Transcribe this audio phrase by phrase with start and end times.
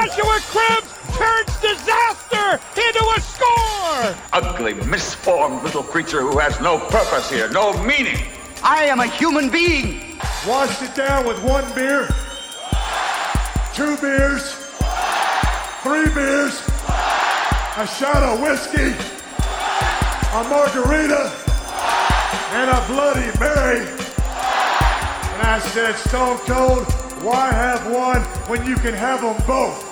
[0.00, 4.16] Joshua Cribbs turns disaster into a score!
[4.32, 8.16] Ugly, misformed little creature who has no purpose here, no meaning.
[8.62, 10.18] I am a human being.
[10.48, 12.08] Washed it down with one beer,
[13.74, 14.54] two beers,
[15.82, 16.62] three beers,
[17.76, 18.96] a shot of whiskey,
[20.32, 21.30] a margarita,
[22.52, 23.80] and a Bloody Mary.
[25.36, 26.86] And I said, Stone Cold,
[27.22, 29.89] why have one when you can have them both?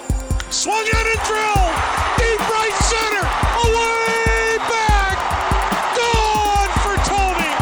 [0.51, 1.75] Swung out and drilled!
[2.17, 3.25] Deep right center!
[3.69, 5.17] Away back!
[5.95, 7.53] Gone for Tony!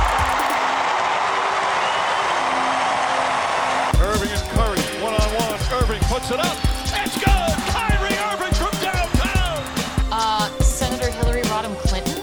[4.07, 5.83] Irving and Curry, one on one.
[5.83, 6.57] Irving puts it up.
[7.05, 7.57] It's good.
[7.75, 9.65] Kyrie Irving from downtown.
[10.13, 12.23] Uh, Senator Hillary Rodham Clinton?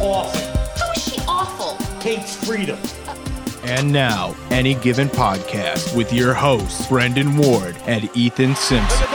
[0.00, 0.40] Awful.
[0.76, 1.76] How is she awful?
[2.00, 2.78] Hates freedom.
[3.62, 9.09] And now, Any Given Podcast with your hosts, Brendan Ward and Ethan Simpson.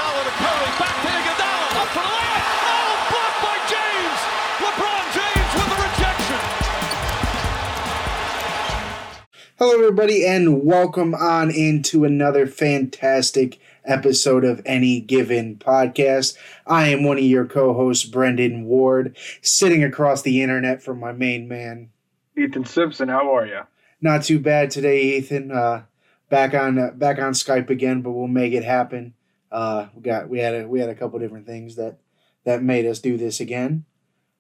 [9.96, 16.36] Everybody, and welcome on into another fantastic episode of Any Given Podcast.
[16.68, 21.14] I am one of your co hosts, Brendan Ward, sitting across the internet from my
[21.14, 21.92] main man.
[22.38, 23.62] Ethan Simpson, how are you?
[24.02, 25.54] Not too bad today, Ethan.
[25.54, 25.84] Uh,
[26.30, 29.14] back on uh, back on Skype again, but we'll make it happen.
[29.50, 32.00] Uh, we got we had a, we had a couple different things that
[32.44, 33.86] that made us do this again,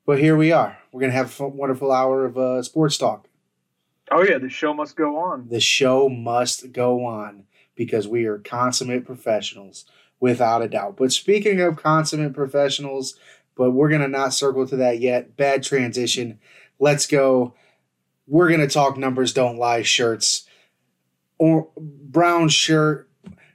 [0.06, 0.78] but here we are.
[0.92, 3.30] We're gonna have a wonderful hour of uh, sports talk.
[4.12, 5.48] Oh yeah, the show must go on.
[5.50, 9.86] The show must go on because we are consummate professionals,
[10.20, 10.98] without a doubt.
[10.98, 13.16] But speaking of consummate professionals,
[13.56, 15.36] but we're gonna not circle to that yet.
[15.38, 16.40] Bad transition.
[16.80, 17.54] Let's go.
[18.28, 20.48] We're gonna talk numbers don't lie shirts.
[21.38, 23.10] Or brown shirt.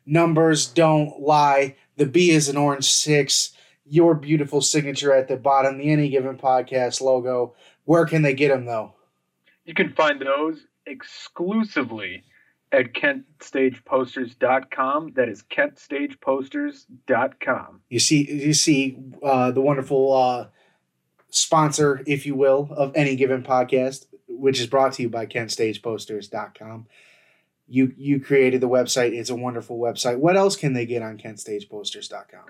[0.06, 1.76] Numbers don't lie.
[1.96, 3.52] The B is an orange six.
[3.84, 5.78] Your beautiful signature at the bottom.
[5.78, 7.54] The any given podcast logo.
[7.84, 8.94] Where can they get them though?
[9.70, 12.24] You can find those exclusively
[12.72, 15.12] at kentstageposters.com.
[15.14, 17.80] That is kentstageposters.com.
[17.88, 20.48] You see, you see uh, the wonderful uh,
[21.28, 26.88] sponsor, if you will, of any given podcast, which is brought to you by KentStagePosters.com.
[27.68, 29.12] You you created the website.
[29.12, 30.18] It's a wonderful website.
[30.18, 32.46] What else can they get on KentStagePosters.com?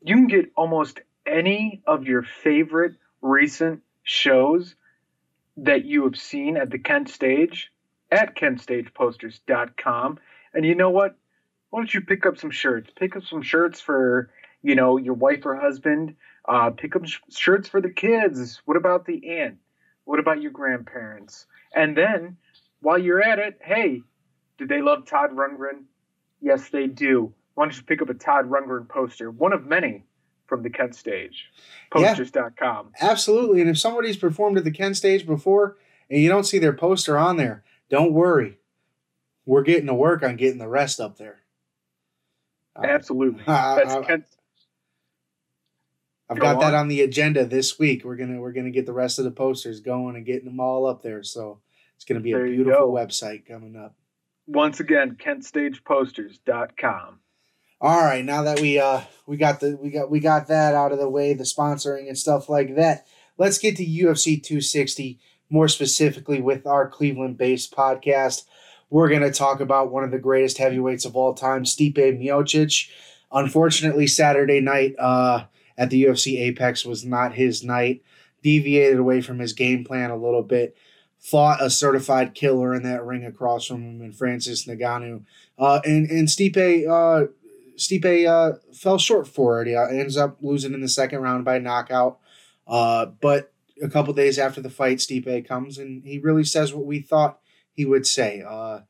[0.00, 4.74] You can get almost any of your favorite recent shows
[5.58, 7.70] that you have seen at the Kent Stage
[8.10, 10.18] at kentstageposters.com.
[10.54, 11.16] And you know what?
[11.70, 12.90] Why don't you pick up some shirts?
[12.96, 14.30] Pick up some shirts for,
[14.62, 16.14] you know, your wife or husband.
[16.48, 18.62] Uh, pick up sh- shirts for the kids.
[18.64, 19.58] What about the aunt?
[20.04, 21.46] What about your grandparents?
[21.74, 22.38] And then,
[22.80, 24.00] while you're at it, hey,
[24.56, 25.84] do they love Todd Rundgren?
[26.40, 27.34] Yes, they do.
[27.54, 29.30] Why don't you pick up a Todd Rundgren poster?
[29.30, 30.04] One of many
[30.48, 31.50] from the Kent Stage.
[31.94, 32.14] Yeah.
[32.14, 32.92] Posters.com.
[33.00, 33.60] Absolutely.
[33.60, 35.76] And if somebody's performed at the Kent stage before
[36.10, 38.58] and you don't see their poster on there, don't worry.
[39.46, 41.40] We're getting to work on getting the rest up there.
[42.74, 43.42] Uh, Absolutely.
[43.46, 44.24] That's Kent.
[46.30, 46.80] I've Go got that on.
[46.80, 48.04] on the agenda this week.
[48.04, 50.86] We're gonna we're gonna get the rest of the posters going and getting them all
[50.86, 51.22] up there.
[51.22, 51.60] So
[51.96, 53.94] it's gonna be a There you beautiful website coming up.
[54.46, 57.18] Once again, kentstageposters.com.
[57.80, 60.90] All right, now that we uh we got the we got we got that out
[60.90, 63.06] of the way, the sponsoring and stuff like that.
[63.36, 68.42] Let's get to UFC 260 more specifically with our Cleveland-based podcast.
[68.90, 72.90] We're going to talk about one of the greatest heavyweights of all time, Stipe Miocic.
[73.30, 75.44] Unfortunately, Saturday night uh
[75.76, 78.02] at the UFC Apex was not his night.
[78.42, 80.76] Deviated away from his game plan a little bit.
[81.20, 85.22] Fought a certified killer in that ring across from him in Francis Ngannou.
[85.56, 87.28] Uh, and and Stipe uh,
[87.78, 89.68] Stipe uh, fell short for it.
[89.68, 92.18] He ends up losing in the second round by knockout.
[92.66, 93.52] Uh, but
[93.82, 97.40] a couple days after the fight, Stipe comes and he really says what we thought
[97.72, 98.42] he would say.
[98.46, 98.80] Uh,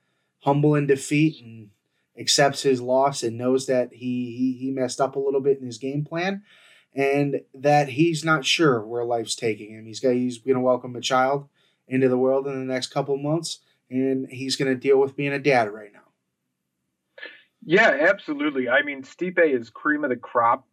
[0.41, 1.71] humble in defeat and
[2.19, 5.67] accepts his loss and knows that he, he he messed up a little bit in
[5.67, 6.43] his game plan
[6.95, 9.87] and that he's not sure where life's taking him.
[9.87, 11.49] He's got he's going to welcome a child
[11.87, 15.33] into the world in the next couple months and he's going to deal with being
[15.33, 16.08] a dad right now.
[17.69, 18.71] Yeah, absolutely.
[18.71, 20.67] I mean, Stipe is cream of the crop.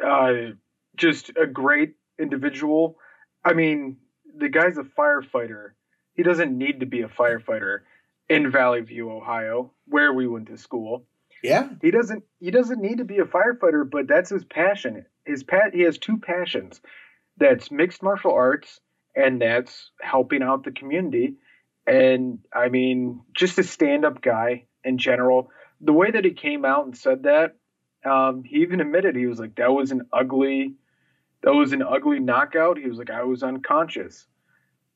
[0.00, 0.52] Uh,
[0.96, 2.96] just a great individual.
[3.44, 3.96] I mean,
[4.38, 5.70] the guy's a firefighter.
[6.14, 7.80] He doesn't need to be a firefighter
[8.28, 11.06] in Valley View, Ohio, where we went to school.
[11.42, 11.68] Yeah.
[11.82, 15.06] He doesn't he doesn't need to be a firefighter, but that's his passion.
[15.26, 16.80] His pat he has two passions.
[17.36, 18.78] That's mixed martial arts
[19.16, 21.34] and that's helping out the community.
[21.84, 25.50] And I mean, just a stand-up guy in general.
[25.80, 27.56] The way that he came out and said that,
[28.04, 30.74] Um, he even admitted he was like that was an ugly,
[31.42, 32.78] that was an ugly knockout.
[32.78, 34.26] He was like I was unconscious.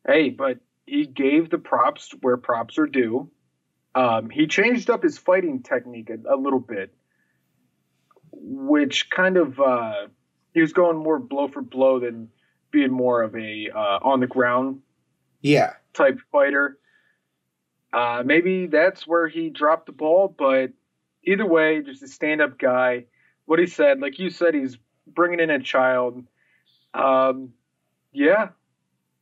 [0.07, 3.31] Hey, but he gave the props where props are due.
[3.95, 6.95] Um, he changed up his fighting technique a, a little bit,
[8.33, 10.09] which kind of uh,
[10.53, 12.29] he was going more blow for blow than
[12.71, 14.81] being more of a uh, on the ground
[15.41, 15.75] Yeah.
[15.93, 16.79] type fighter.
[17.95, 20.73] Uh, maybe that's where he dropped the ball, but
[21.23, 23.05] either way, just a stand up guy.
[23.45, 24.77] What he said, like you said, he's
[25.07, 26.25] bringing in a child.
[26.93, 27.53] Um,
[28.13, 28.49] yeah,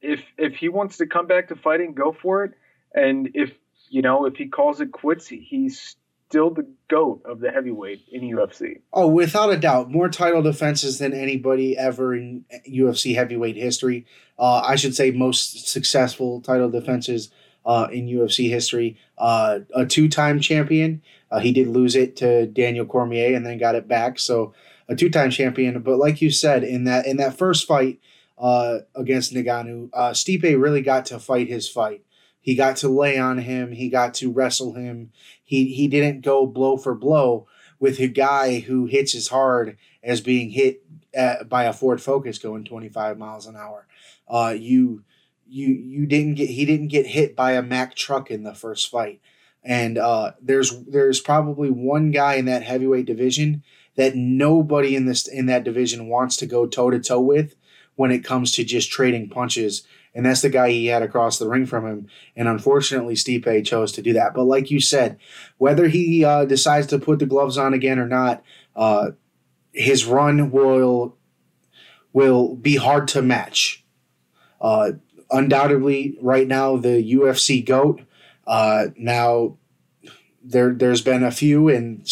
[0.00, 2.52] if if he wants to come back to fighting, go for it.
[2.94, 3.52] And if
[3.90, 5.96] you know if he calls it quits, he's
[6.28, 8.80] still the goat of the heavyweight in UFC.
[8.94, 14.06] Oh, without a doubt, more title defenses than anybody ever in UFC heavyweight history.
[14.38, 17.30] Uh, I should say most successful title defenses
[17.64, 18.98] uh, in UFC history.
[19.18, 21.02] Uh, a two-time champion.
[21.30, 24.18] Uh, he did lose it to Daniel Cormier and then got it back.
[24.18, 24.52] So
[24.88, 25.80] a two-time champion.
[25.80, 28.00] But like you said, in that in that first fight
[28.38, 32.04] uh, against Ngannou, uh, Stipe really got to fight his fight.
[32.40, 33.72] He got to lay on him.
[33.72, 35.12] He got to wrestle him.
[35.44, 37.46] He he didn't go blow for blow
[37.78, 40.84] with a guy who hits as hard as being hit
[41.14, 43.86] at, by a Ford Focus going 25 miles an hour.
[44.28, 45.04] Uh, you
[45.52, 48.90] you you didn't get he didn't get hit by a Mack truck in the first
[48.90, 49.20] fight.
[49.62, 53.62] And uh, there's there's probably one guy in that heavyweight division
[53.96, 57.54] that nobody in this in that division wants to go toe to toe with
[57.94, 61.48] when it comes to just trading punches and that's the guy he had across the
[61.48, 62.08] ring from him.
[62.36, 64.34] And unfortunately, Stipe chose to do that.
[64.34, 65.18] But like you said,
[65.58, 68.42] whether he uh, decides to put the gloves on again or not,
[68.76, 69.12] uh,
[69.72, 71.16] his run will
[72.12, 73.84] will be hard to match.
[74.60, 74.92] Uh,
[75.32, 78.02] undoubtedly, right now the UFC goat.
[78.46, 79.56] Uh, now
[80.42, 82.08] there there's been a few, and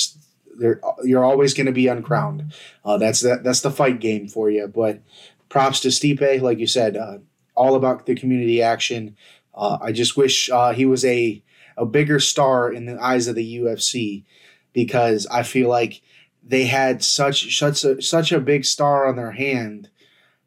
[0.59, 2.53] there you're always going to be uncrowned.
[2.85, 4.67] Uh, that's that that's the fight game for you.
[4.67, 5.03] But
[5.49, 7.19] props to Stipe, like you said uh,
[7.55, 9.17] all about the community action.
[9.55, 11.43] Uh, I just wish uh, he was a
[11.77, 14.25] a bigger star in the eyes of the UFC
[14.73, 16.03] because I feel like
[16.43, 19.91] they had such such a, such a big star on their hand.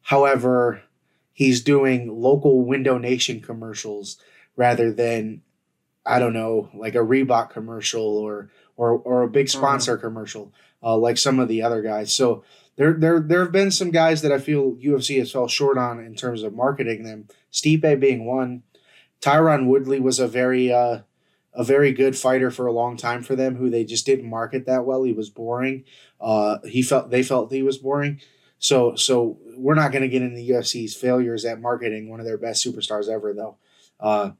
[0.02, 0.82] However,
[1.34, 4.16] he's doing local Window Nation commercials
[4.56, 5.42] rather than
[6.06, 10.06] I don't know like a Reebok commercial or or or a big sponsor mm-hmm.
[10.06, 12.14] commercial uh, like some of the other guys.
[12.14, 12.44] So
[12.76, 16.00] there there there have been some guys that I feel UFC has fell short on
[16.00, 17.28] in terms of marketing them.
[17.52, 18.62] Stipe being one.
[19.20, 21.00] Tyron Woodley was a very uh,
[21.54, 24.66] a very good fighter for a long time for them, who they just didn't market
[24.66, 25.04] that well.
[25.04, 25.84] He was boring.
[26.20, 28.20] Uh, he felt they felt he was boring.
[28.64, 32.26] So so we're not going to get into the UFC's failures at marketing one of
[32.26, 33.56] their best superstars ever, though.
[34.00, 34.30] Uh,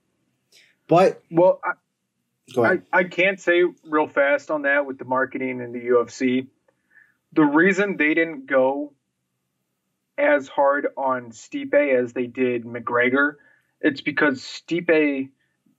[0.89, 5.73] but well, I, I, I can't say real fast on that with the marketing in
[5.73, 6.47] the UFC
[7.35, 8.93] the reason they didn't go
[10.17, 13.35] as hard on Stipe as they did McGregor,
[13.81, 15.31] it's because Stipe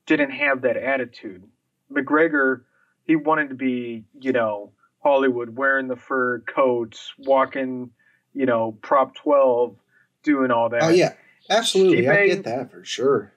[0.05, 1.43] didn't have that attitude.
[1.91, 2.63] McGregor,
[3.05, 4.71] he wanted to be, you know,
[5.01, 7.91] Hollywood, wearing the fur coats, walking,
[8.35, 9.75] you know, Prop 12,
[10.23, 10.83] doing all that.
[10.83, 11.13] Oh, yeah.
[11.49, 12.03] Absolutely.
[12.03, 13.33] Stipe, I get that for sure.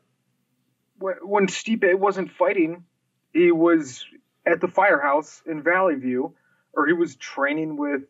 [0.99, 2.85] When Stipe wasn't fighting,
[3.33, 4.05] he was
[4.45, 6.35] at the firehouse in Valley View
[6.73, 8.03] or he was training with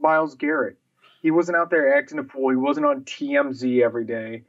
[0.00, 0.76] Myles Garrett.
[1.22, 2.50] He wasn't out there acting a fool.
[2.50, 4.44] He wasn't on TMZ every day.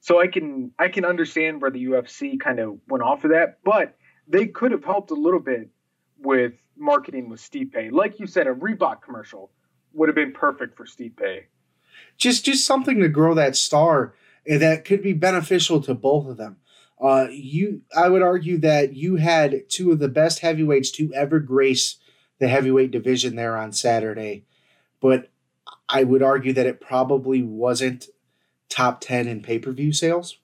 [0.00, 3.58] So I can I can understand where the UFC kind of went off of that,
[3.64, 5.68] but they could have helped a little bit
[6.18, 7.92] with marketing with Stipe.
[7.92, 9.50] Like you said, a Reebok commercial
[9.92, 11.44] would have been perfect for Stipe.
[12.16, 14.14] Just just something to grow that star
[14.46, 16.56] that could be beneficial to both of them.
[17.00, 21.40] Uh, you, I would argue that you had two of the best heavyweights to ever
[21.40, 21.96] grace
[22.38, 24.44] the heavyweight division there on Saturday,
[25.00, 25.30] but
[25.88, 28.08] I would argue that it probably wasn't
[28.68, 30.38] top 10 in pay per view sales.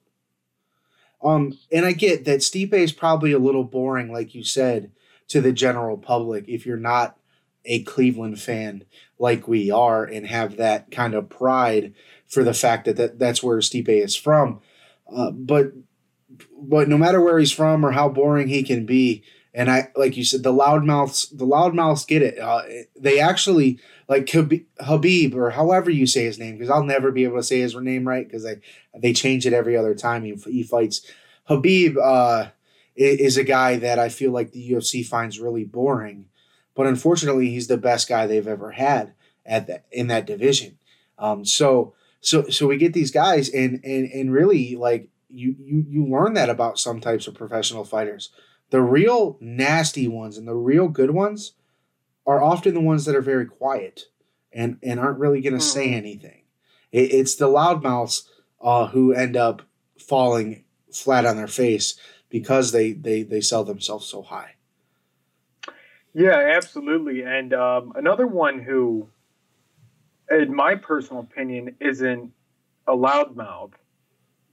[1.22, 4.90] Um, and I get that Stipe is probably a little boring, like you said,
[5.28, 7.18] to the general public if you're not
[7.66, 8.85] a Cleveland fan
[9.18, 11.94] like we are and have that kind of pride
[12.26, 14.61] for the fact that, that that's where Stipe is from.
[15.14, 15.73] Uh, but
[16.58, 19.23] but no matter where he's from or how boring he can be,
[19.54, 22.38] and I like you said, the loudmouths, the loudmouths get it.
[22.38, 22.62] Uh,
[22.94, 27.38] they actually like Habib or however you say his name, because I'll never be able
[27.38, 28.61] to say his name right because they
[28.99, 31.00] they change it every other time he, he fights.
[31.44, 32.49] Habib uh,
[32.96, 36.26] is a guy that I feel like the UFC finds really boring,
[36.76, 39.14] but unfortunately, he's the best guy they've ever had
[39.45, 40.78] at that in that division.
[41.18, 45.85] Um, so so so we get these guys, and and and really like you you
[45.88, 48.30] you learn that about some types of professional fighters
[48.71, 51.52] the real nasty ones and the real good ones
[52.26, 54.06] are often the ones that are very quiet
[54.52, 55.71] and and aren't really going to Hmm.
[55.71, 56.42] say anything.
[56.90, 58.23] It, it's the loudmouths
[58.61, 59.62] uh, who end up
[59.99, 61.95] falling flat on their face
[62.28, 64.55] because they they they sell themselves so high.
[66.16, 67.23] Yeah, absolutely.
[67.25, 69.06] And um, another one who,
[70.30, 72.32] in my personal opinion, isn't
[72.88, 73.73] a loudmouth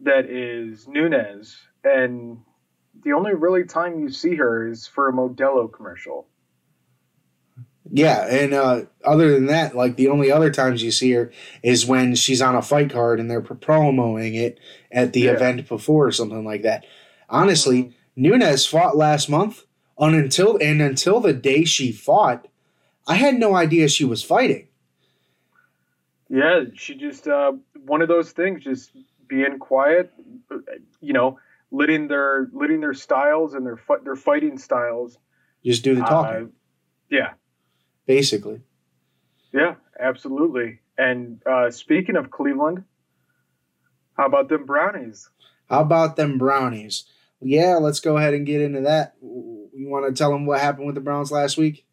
[0.02, 1.56] that is Nunes.
[1.86, 2.40] And
[3.02, 6.28] the only really time you see her is for a Modelo commercial.
[7.90, 11.86] Yeah, and uh, other than that, like the only other times you see her is
[11.86, 14.60] when she's on a fight card and they're promoting it
[14.92, 15.32] at the Yeah.
[15.32, 16.86] event before or something like that.
[17.30, 19.64] Honestly, Nunes fought last month,
[19.98, 22.48] and until and until the day she fought,
[23.08, 24.68] I had no idea she was fighting.
[26.30, 27.54] Yeah, she just uh,
[27.86, 28.92] one of those things, just
[29.28, 30.12] being quiet,
[30.52, 30.58] uh,
[31.00, 31.40] you know,
[31.72, 35.18] letting their letting their styles and their their fighting styles.
[35.64, 36.48] Just do the talking, Uh,
[37.10, 37.34] yeah,
[38.06, 38.62] basically.
[39.54, 40.80] yeah, absolutely.
[40.98, 42.84] And uh, speaking of Cleveland,
[44.18, 45.30] how about them brownies?
[45.70, 47.06] How about them brownies?
[47.42, 49.16] Yeah, let's go ahead and get into that.
[49.76, 51.86] You want to tell them what happened with the Browns last week?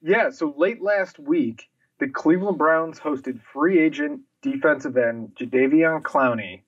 [0.00, 1.68] Yeah, so late last week,
[2.00, 6.62] the Cleveland Browns hosted free agent defensive end Jadeveon Clowney.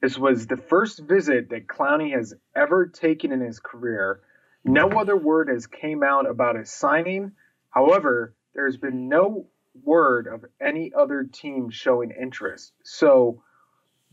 [0.00, 4.20] This was the first visit that Clowney has ever taken in his career.
[4.64, 7.32] No other word has came out about his signing.
[7.68, 9.46] However, there's been no
[9.84, 12.72] word of any other team showing interest.
[12.82, 13.42] So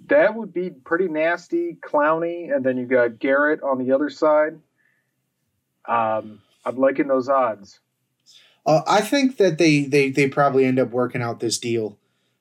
[0.05, 4.59] that would be pretty nasty, Clowney, and then you got Garrett on the other side.
[5.85, 7.79] Um, I'm liking those odds.
[8.65, 11.97] Uh, I think that they, they they probably end up working out this deal.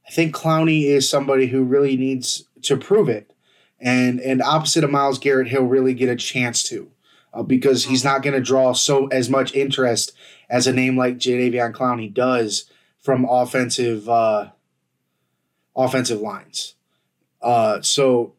[0.07, 3.33] I think Clowney is somebody who really needs to prove it,
[3.81, 6.91] and and opposite of Myles Garrett, he'll really get a chance to,
[7.33, 10.13] uh, because he's not going to draw so as much interest
[10.51, 14.51] as a name like Jadeveon Clowney does from offensive uh,
[15.77, 16.75] offensive lines.
[17.47, 18.35] Uh, so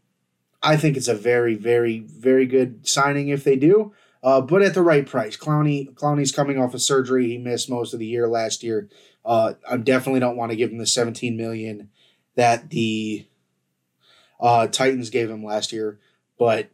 [0.62, 4.74] I think it's a very very very good signing if they do uh, but at
[4.74, 5.38] the right price.
[5.38, 7.28] Clowney Clowney's coming off of surgery.
[7.28, 8.90] He missed most of the year last year.
[9.24, 11.90] Uh, I definitely don't want to give him the 17 million
[12.36, 13.26] that the
[14.40, 16.00] uh, Titans gave him last year.
[16.38, 16.70] But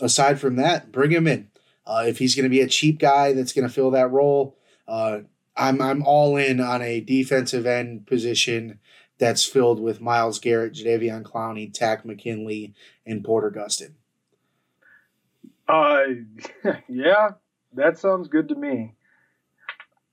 [0.00, 1.48] aside from that, bring him in.
[1.86, 4.56] Uh, if he's going to be a cheap guy that's going to fill that role,
[4.86, 5.20] uh,
[5.56, 8.78] I'm I'm all in on a defensive end position
[9.22, 12.74] that's filled with Myles Garrett, Jadeveon Clowney, Takk McKinley,
[13.06, 13.92] and Porter Gustin.
[15.68, 16.02] Uh,
[16.88, 17.30] yeah,
[17.72, 18.96] that sounds good to me.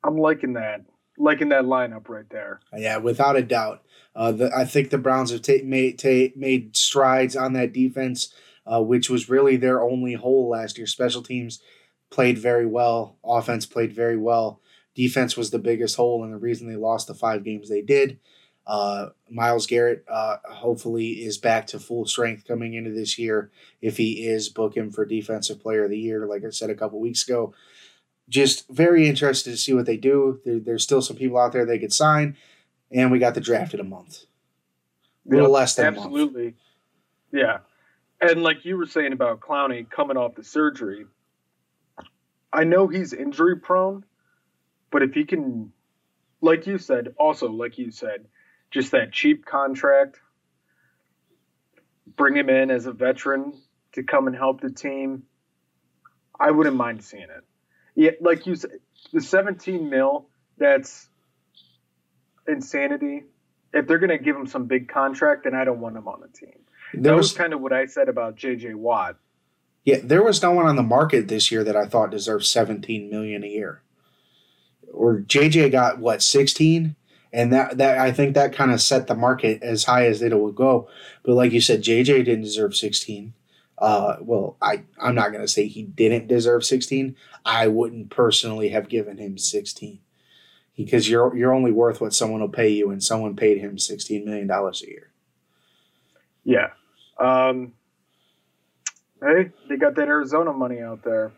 [0.04, 0.86] I'm liking that,
[1.18, 2.60] liking that lineup right there.
[2.78, 3.82] Yeah, without a doubt.
[4.16, 8.32] Uh, the, I think the Browns have ta- made ta- made strides on that defense,
[8.68, 10.86] uh, which was really their only hole last year.
[10.86, 11.64] Special teams
[12.12, 13.18] played very well.
[13.26, 14.62] Offense played very well.
[14.94, 18.20] Defense was the biggest hole, and the reason they lost the five games they did.
[18.70, 23.50] Uh, Myles Garrett uh, hopefully is back to full strength coming into this year.
[23.82, 26.76] If he is, book him for Defensive Player of the Year, like I said a
[26.76, 27.56] couple weeks ago.
[28.30, 30.40] Just very interested to see what they do.
[30.46, 32.38] There, there's still some people out there they could sign,
[32.92, 34.26] and we got the draft in a month.
[35.28, 36.06] A little Yep, less than a month.
[36.06, 36.56] absolutely.
[37.32, 37.60] Yeah,
[38.22, 41.08] and like you were saying about Clowney coming off the surgery,
[42.54, 44.06] I know he's injury prone,
[44.92, 45.72] but if he can,
[46.42, 48.26] like you said, also like you said,
[48.72, 50.20] just that cheap contract,
[52.16, 53.54] bring him in as a veteran
[53.94, 55.24] to come and help the team.
[56.40, 57.44] I wouldn't mind seeing it.
[57.96, 58.72] Yeah, like you said,
[59.12, 61.10] the 17 mil, that's
[62.48, 63.24] insanity.
[63.74, 66.22] If they're going to give him some big contract, then I don't want him on
[66.22, 66.60] the team.
[66.94, 69.18] There that was was kind of what I said about JJ Watt.
[69.84, 73.10] yeah, there was no one on the market this year that I thought deserved 17
[73.10, 73.82] million a year.
[74.92, 76.96] Or JJ got what 16,
[77.32, 80.38] and that that I think that kind of set the market as high as it
[80.38, 80.90] would go.
[81.24, 83.34] But like you said, JJ didn't deserve 16.
[83.78, 87.16] Uh, well, I I'm not gonna say he didn't deserve 16.
[87.46, 90.00] I wouldn't personally have given him 16
[90.76, 94.26] because you're you're only worth what someone will pay you, and someone paid him 16
[94.26, 95.12] million dollars a year.
[96.44, 96.70] Yeah.
[97.20, 97.74] Um,
[99.22, 101.32] hey, they got that Arizona money out there.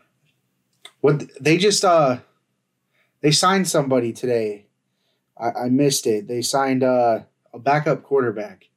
[1.00, 2.18] What they just uh
[3.20, 4.66] they signed somebody today.
[5.38, 6.28] I, I missed it.
[6.28, 7.20] They signed uh,
[7.52, 8.68] a backup quarterback,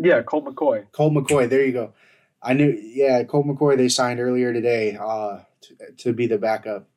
[0.00, 0.90] Yeah, Colt McCoy.
[0.92, 1.48] Colt McCoy.
[1.48, 1.92] There you go.
[2.42, 2.70] I knew.
[2.70, 3.76] Yeah, Colt McCoy.
[3.76, 6.88] They signed earlier today uh, to, to be the backup.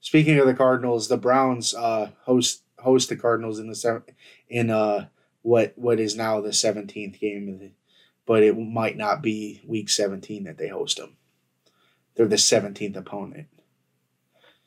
[0.00, 4.02] Speaking of the Cardinals, the Browns uh, host host the Cardinals in the seven,
[4.48, 5.06] in uh
[5.42, 7.70] what what is now the seventeenth game of the,
[8.26, 11.16] but it might not be week seventeen that they host them.
[12.14, 13.46] They're the seventeenth opponent.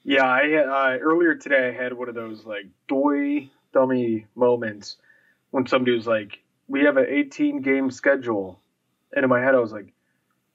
[0.05, 1.69] Yeah, I had uh, earlier today.
[1.69, 4.97] I had one of those like doy dummy moments
[5.49, 8.61] when somebody was like, "We have an 18 game schedule,"
[9.13, 9.91] and in my head I was like,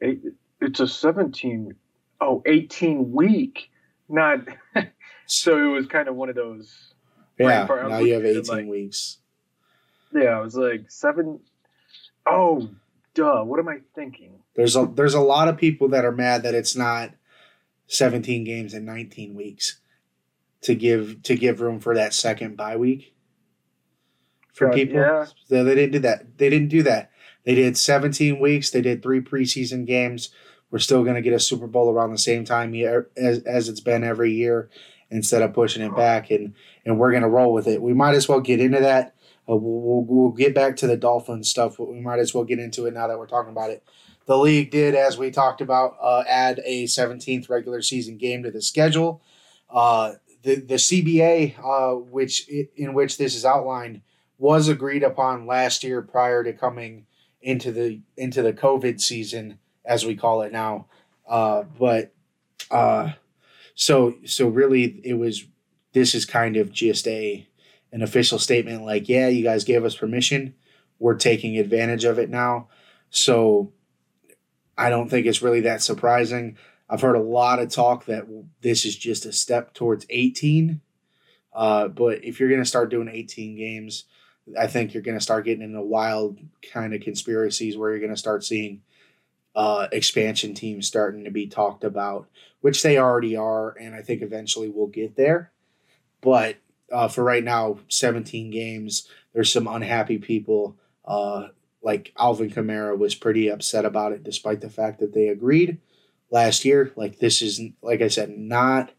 [0.01, 1.75] "It's a 17,
[2.21, 3.71] oh 18 week,
[4.09, 4.39] not."
[5.27, 6.95] so it was kind of one of those.
[7.37, 7.81] Yeah, brain fart.
[7.81, 9.19] I was now you have 18 it like- weeks.
[10.15, 11.41] Yeah, I was like seven
[12.25, 12.69] oh
[13.15, 13.43] duh.
[13.43, 14.33] What am I thinking?
[14.55, 17.11] There's a there's a lot of people that are mad that it's not
[17.91, 19.81] 17 games in 19 weeks
[20.63, 23.15] to give to give room for that second bye week
[24.55, 24.97] for people.
[24.97, 25.27] yeah.
[25.47, 26.39] So they didn't do that.
[26.39, 27.11] They didn't do that.
[27.45, 28.71] They did 17 weeks.
[28.71, 30.31] They did three preseason games.
[30.71, 32.75] We're still going to get a Super Bowl around the same time
[33.17, 34.71] as, as it's been every year
[35.11, 36.55] instead of pushing it back and
[36.85, 37.83] and we're going to roll with it.
[37.83, 39.17] We might as well get into that.
[39.49, 42.45] Uh, we'll, we'll, we'll get back to the Dolphins stuff, but we might as well
[42.45, 43.83] get into it now that we're talking about it.
[44.31, 48.53] The league did, as we talked about, uh, add a 17th regular season game to
[48.53, 49.25] the schedule.
[49.69, 50.13] Uh,
[50.45, 54.03] the the CBA, uh, which in which this is outlined,
[54.39, 57.07] was agreed upon last year prior to coming
[57.43, 60.87] into the into the COVID season, as we call it now.
[61.29, 62.15] Uh, but
[62.71, 63.11] uh,
[63.75, 65.45] so so really, it was.
[65.93, 67.49] This is kind of just a
[67.91, 70.55] an official statement, like, yeah, you guys gave us permission.
[71.01, 72.69] We're taking advantage of it now.
[73.11, 73.73] So
[74.77, 76.57] I don't think it's really that surprising.
[76.89, 78.27] I've heard a lot of talk that
[78.63, 80.81] this is just a step towards 18.
[81.53, 84.05] Uh, but if you're going to start doing 18 games,
[84.59, 86.39] I think you're going to start getting into wild
[86.73, 88.83] kind of conspiracies where you're going to start seeing
[89.55, 92.29] uh, expansion teams starting to be talked about,
[92.61, 93.71] which they already are.
[93.79, 95.53] And I think eventually we'll get there.
[96.21, 96.57] But
[96.91, 100.77] uh, for right now, 17 games, there's some unhappy people.
[101.05, 101.49] Uh,
[101.83, 105.79] like Alvin Kamara was pretty upset about it, despite the fact that they agreed
[106.31, 106.93] last year.
[106.97, 108.93] Like this is, like I said, not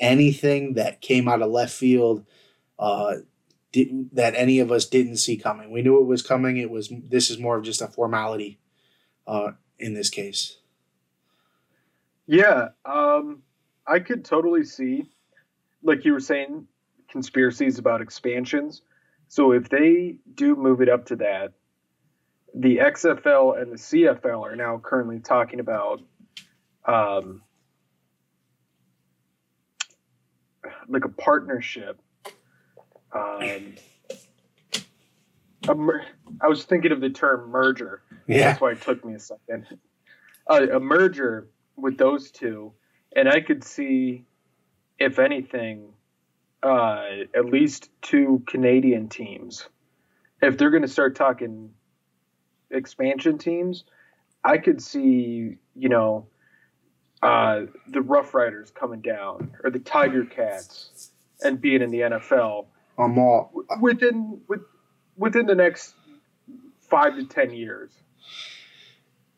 [0.00, 2.24] anything that came out of left field
[2.78, 3.16] uh,
[3.70, 5.70] did, that any of us didn't see coming.
[5.70, 6.56] We knew it was coming.
[6.56, 8.58] It was this is more of just a formality
[9.26, 10.58] uh, in this case.
[12.26, 13.42] Yeah, um,
[13.86, 15.10] I could totally see,
[15.82, 16.66] like you were saying,
[17.10, 18.82] conspiracies about expansions.
[19.28, 21.52] So if they do move it up to that,
[22.54, 26.02] the XFL and the CFL are now currently talking about
[26.84, 27.42] um,
[30.88, 32.00] like a partnership.
[33.12, 33.74] Um,
[35.68, 36.06] a mer-
[36.40, 38.02] I was thinking of the term merger.
[38.26, 38.48] Yeah.
[38.48, 39.66] That's why it took me a second.
[40.46, 42.72] Uh, a merger with those two,
[43.14, 44.24] and I could see,
[44.98, 45.92] if anything,
[46.62, 49.68] uh, at least two Canadian teams.
[50.40, 51.70] If they're going to start talking
[52.72, 53.84] expansion teams,
[54.44, 56.26] I could see, you know,
[57.22, 61.10] uh, the Rough Riders coming down or the Tiger Cats
[61.44, 62.66] and being in the NFL
[62.98, 64.60] I'm all within with,
[65.16, 65.94] within the next
[66.80, 67.92] five to ten years.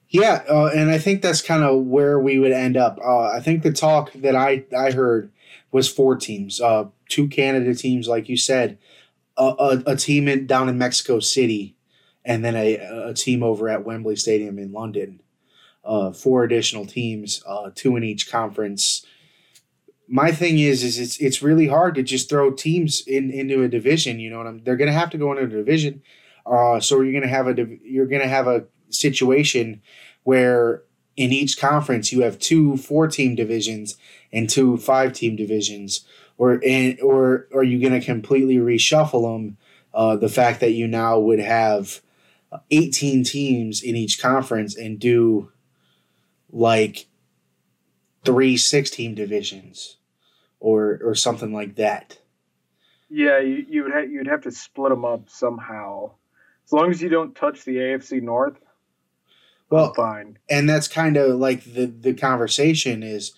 [0.09, 2.99] Yeah, uh, and I think that's kind of where we would end up.
[3.05, 5.33] Uh, I think the talk that I, I heard
[5.73, 8.79] was four teams, uh, two Canada teams, like you said,
[9.37, 11.75] a, a, a team in, down in Mexico City,
[12.25, 12.77] and then a,
[13.09, 15.21] a team over at Wembley Stadium in London.
[15.85, 19.05] Uh, four additional teams, uh, two in each conference.
[20.09, 23.69] My thing is, is it's it's really hard to just throw teams in into a
[23.69, 24.19] division.
[24.19, 24.65] You know what I'm?
[24.65, 26.03] They're going to have to go into a division.
[26.47, 29.83] Uh, so you're going to have a you're to have a situation
[30.23, 30.83] where
[31.17, 33.97] in each conference you have two four team divisions
[34.33, 36.05] and two five team divisions
[36.39, 39.57] or and or are you going to completely reshuffle them
[39.93, 42.01] uh, the fact that you now would have
[42.71, 45.51] 18 teams in each conference and do
[46.51, 47.07] like
[48.25, 49.97] three six team divisions
[50.61, 52.19] or or something like that
[53.11, 56.13] Yeah, you, you would ha- you'd have to split them up somehow.
[56.65, 58.57] As long as you don't touch the AFC North,
[59.69, 60.39] well fine.
[60.49, 63.33] and that's kind of like the the conversation is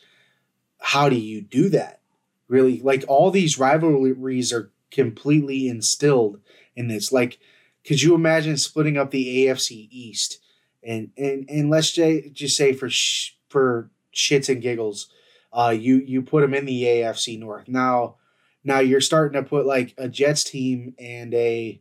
[0.79, 2.01] how do you do that
[2.49, 6.39] really like all these rivalries are completely instilled
[6.77, 7.39] in this like
[7.87, 10.41] could you imagine splitting up the AFC East
[10.83, 15.09] and and and let's say, just say for sh- for shits and giggles
[15.53, 18.17] uh you you put them in the AFC North now
[18.65, 21.81] now you're starting to put like a Jets team and a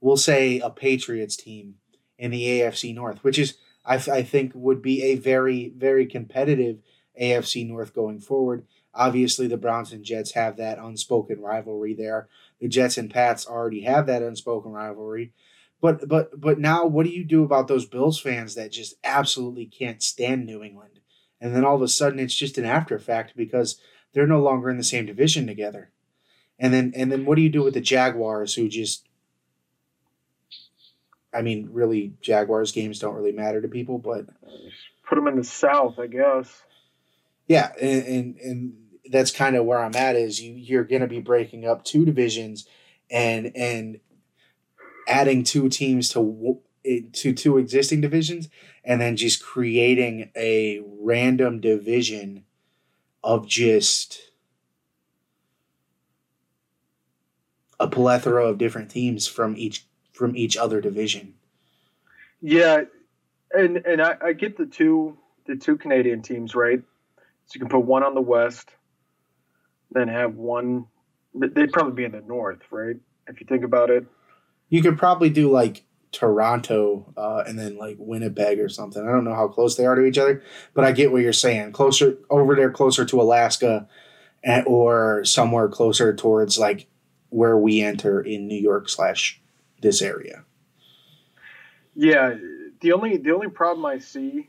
[0.00, 1.74] we'll say a Patriots team
[2.18, 6.78] in the AFC North which is I, I think would be a very very competitive
[7.20, 8.66] AFC North going forward.
[8.92, 12.28] Obviously, the Browns and Jets have that unspoken rivalry there.
[12.60, 15.32] The Jets and Pats already have that unspoken rivalry.
[15.80, 19.66] But but but now, what do you do about those Bills fans that just absolutely
[19.66, 21.00] can't stand New England?
[21.40, 23.78] And then all of a sudden, it's just an after fact because
[24.12, 25.90] they're no longer in the same division together.
[26.58, 29.06] And then and then what do you do with the Jaguars who just
[31.34, 34.26] I mean, really Jaguars games don't really matter to people, but
[35.06, 36.62] Put them in the South, I guess.
[37.46, 38.74] yeah, and and, and
[39.10, 42.04] that's kind of where I'm at is you you're going to be breaking up two
[42.04, 42.66] divisions
[43.10, 44.00] and and
[45.08, 48.48] adding two teams to eh, to two existing divisions
[48.84, 52.44] and then just creating a random division
[53.22, 54.30] of just
[57.80, 61.34] a plethora of different teams from each from each other division.
[62.40, 62.82] Yeah,
[63.52, 66.82] and and I, I get the two the two Canadian teams right.
[67.46, 68.70] So you can put one on the west,
[69.94, 70.86] then have one.
[71.34, 72.96] They'd probably be in the north, right?
[73.26, 74.06] If you think about it.
[74.68, 79.06] You could probably do like Toronto uh, and then like Winnipeg or something.
[79.06, 80.42] I don't know how close they are to each other,
[80.74, 81.72] but I get what you're saying.
[81.72, 83.88] Closer over there, closer to Alaska,
[84.42, 86.86] and, or somewhere closer towards like
[87.30, 89.40] where we enter in New York slash
[89.80, 90.44] this area.
[91.96, 92.34] Yeah,
[92.80, 94.48] the only the only problem I see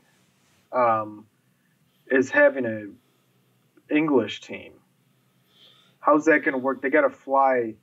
[0.72, 1.26] um,
[2.10, 4.72] is having a English team.
[6.06, 6.82] How's that going to work?
[6.82, 7.74] They got to fly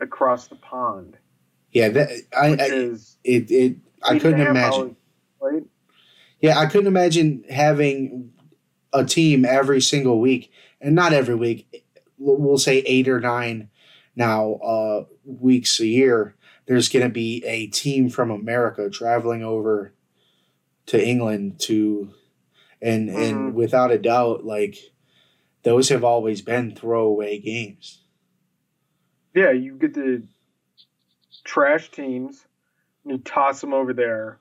[0.00, 1.16] across the pond.
[1.72, 4.80] Yeah, that I, I is it it I couldn't imagine.
[4.80, 4.94] hours,
[5.40, 5.62] right?
[6.40, 8.30] Yeah, I couldn't imagine having
[8.92, 11.84] a team every single week, and not every week.
[12.16, 13.70] We'll say eight or nine
[14.14, 16.36] now uh, weeks a year.
[16.66, 19.94] There's going to be a team from America traveling over
[20.86, 22.12] to England to,
[22.80, 23.54] and and Mhm.
[23.54, 24.76] without a doubt, like
[25.62, 28.02] those have always been throwaway games.
[29.34, 30.22] Yeah, you get the
[31.44, 32.44] trash teams,
[33.04, 34.38] and you toss them over there,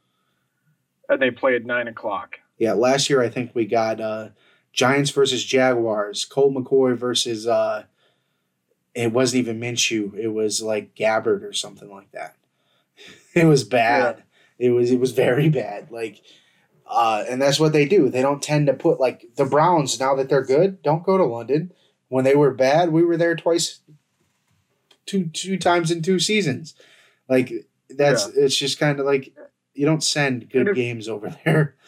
[1.10, 2.40] and they play at nine o'clock.
[2.58, 4.30] Yeah, last year I think we got uh,
[4.74, 7.84] Giants versus Jaguars, Colt McCoy versus uh,
[8.94, 12.36] it wasn't even Minshew, it was like Gabbert or something like that.
[13.36, 14.24] It was bad.
[14.58, 15.92] It was it was very bad.
[15.92, 16.24] Like
[16.88, 18.10] uh, and that's what they do.
[18.10, 21.26] They don't tend to put like the Browns now that they're good, don't go to
[21.26, 21.72] London.
[22.10, 23.82] When they were bad, we were there twice
[25.06, 26.76] two two times in two seasons.
[27.28, 27.52] Like
[27.90, 29.34] that's it's just kind of like
[29.74, 31.76] you don't send good if- games over there.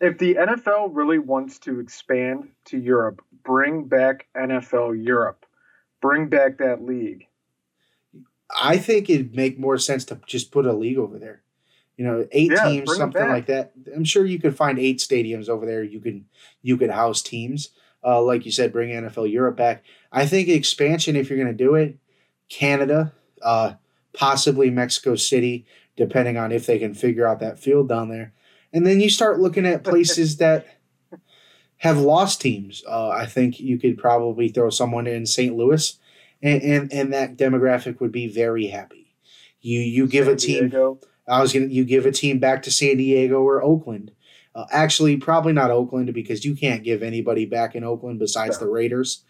[0.00, 5.44] If the NFL really wants to expand to Europe, bring back NFL Europe,
[6.00, 7.26] bring back that league.
[8.62, 11.42] I think it'd make more sense to just put a league over there.
[11.98, 13.72] You know, eight Yeah, teams, something like that.
[13.94, 15.82] I'm sure you could find eight stadiums over there.
[15.82, 16.24] You can
[16.62, 17.70] you could house teams.
[18.04, 19.84] Uh, like you said, bring NFL Europe back.
[20.12, 21.98] I think expansion, if you're going to do it,
[22.48, 23.74] Canada, uh,
[24.12, 28.32] possibly Mexico City, depending on if they can figure out that field down there.
[28.72, 30.78] And then you start looking at places that
[31.78, 32.82] have lost teams.
[32.86, 35.56] Uh, I think you could probably throw someone in St.
[35.56, 35.98] Louis,
[36.42, 39.14] and, and and that demographic would be very happy.
[39.60, 40.68] You you give a team.
[40.68, 41.00] Diego.
[41.28, 44.12] I was gonna you give a team back to San Diego or Oakland.
[44.54, 48.66] Uh, actually, probably not Oakland because you can't give anybody back in Oakland besides the
[48.66, 49.24] Raiders.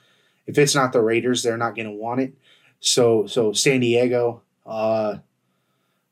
[0.46, 2.34] If it's not the Raiders, they're not going to want it.
[2.80, 4.42] So so San Diego.
[4.64, 5.18] Uh,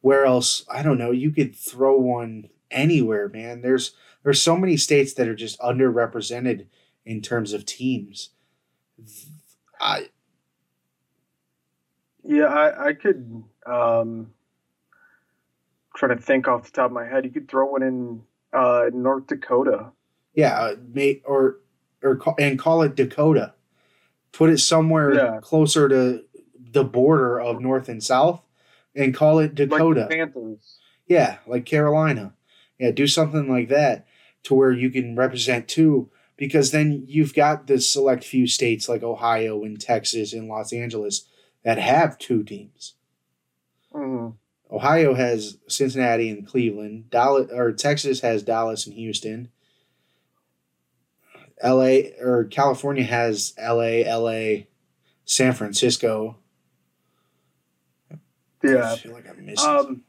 [0.00, 0.64] where else?
[0.68, 1.10] I don't know.
[1.10, 3.62] You could throw one anywhere, man.
[3.62, 6.66] There's there's so many states that are just underrepresented
[7.04, 8.30] in terms of teams.
[9.80, 10.08] I
[12.24, 14.32] Yeah, I, I could um,
[15.96, 17.24] try to think off the top of my head.
[17.24, 19.90] You could throw one in uh, North Dakota.
[20.34, 21.58] Yeah, uh, may or
[22.02, 23.54] or and call it Dakota.
[24.32, 25.38] Put it somewhere Yeah.
[25.42, 26.22] closer to
[26.58, 28.42] the border of North and South,
[28.94, 30.00] and call it Dakota.
[30.02, 30.78] Like Panthers.
[31.06, 32.34] yeah, like Carolina.
[32.78, 34.06] Yeah, do something like that
[34.42, 39.02] to where you can represent two, because then you've got the select few states like
[39.02, 41.26] Ohio and Texas and Los Angeles
[41.64, 42.94] that have two teams.
[43.94, 44.34] Mhm.
[44.70, 47.10] Ohio has Cincinnati and Cleveland.
[47.10, 49.48] Dallas or Texas has Dallas and Houston.
[51.62, 54.64] LA or California has LA, LA,
[55.24, 56.36] San Francisco.
[58.62, 58.92] Yeah.
[58.92, 59.68] I feel like I'm missing.
[59.68, 60.02] Um,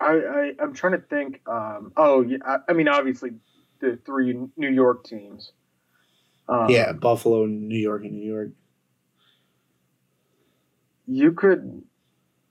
[0.00, 1.40] I, I I'm trying to think.
[1.48, 3.30] Um, oh yeah, I, I mean obviously
[3.80, 5.52] the three New York teams.
[6.48, 8.50] Um, yeah, Buffalo, New York, and New York.
[11.16, 11.82] You could.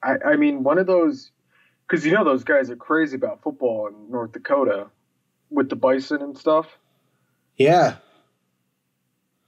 [0.04, 1.32] I I mean one of those
[1.88, 4.88] because you know those guys are crazy about football in North Dakota
[5.50, 6.68] with the Bison and stuff.
[7.58, 7.96] Yeah,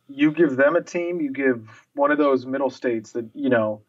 [0.09, 3.81] you give them a team, you give one of those middle states that you know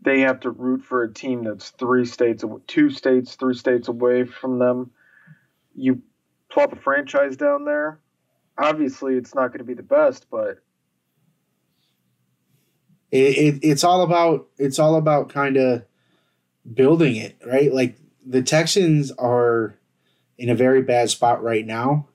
[0.00, 4.24] they have to root for a team that's three states, two states, three states away
[4.24, 4.90] from them.
[5.74, 6.02] You
[6.50, 7.98] plop a franchise down there,
[8.56, 10.58] obviously it's not going to be the best, but
[13.14, 15.84] it, it, it's all about it's all about kind of
[16.72, 17.72] building it right?
[17.72, 17.96] Like
[18.26, 19.76] the texans are
[20.36, 22.08] in a very bad spot right now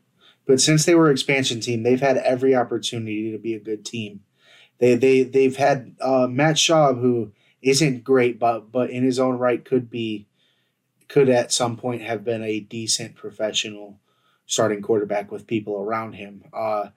[0.45, 4.21] but since they were expansion team they've had every opportunity to be a good team.
[4.79, 7.31] They they they've had uh, matt schaub who
[7.61, 10.27] isn't great but but in his own right could be
[11.07, 13.99] could at some point have been a decent professional
[14.45, 16.43] starting quarterback with people around him.
[16.53, 16.89] Uh,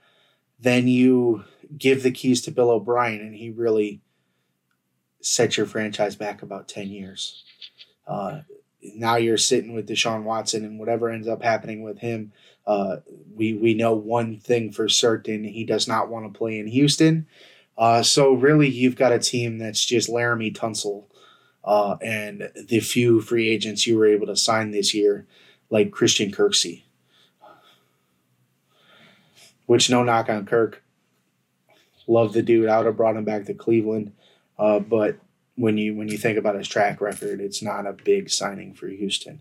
[0.63, 1.45] then you
[1.77, 4.01] give the keys to Bill O'Brien, and he really
[5.21, 7.45] set your franchise back about 10 years.
[8.07, 8.41] Uh,
[8.95, 12.33] now you're sitting with Deshaun Watson, and whatever ends up happening with him,
[12.67, 12.99] uh,
[13.35, 17.27] we, we know one thing for certain he does not want to play in Houston.
[17.77, 21.07] Uh, so, really, you've got a team that's just Laremy Tunsil
[21.65, 25.27] uh, and the few free agents you were able to sign this year,
[25.71, 26.83] like Christian Kirksey
[29.67, 30.83] which no knock on Kirk.
[32.07, 32.69] Love the dude.
[32.69, 34.13] I would have brought him back to Cleveland,
[34.59, 35.19] uh, but
[35.55, 38.89] when you when you think about his track record, it's not a big signing for
[38.89, 39.41] Houston.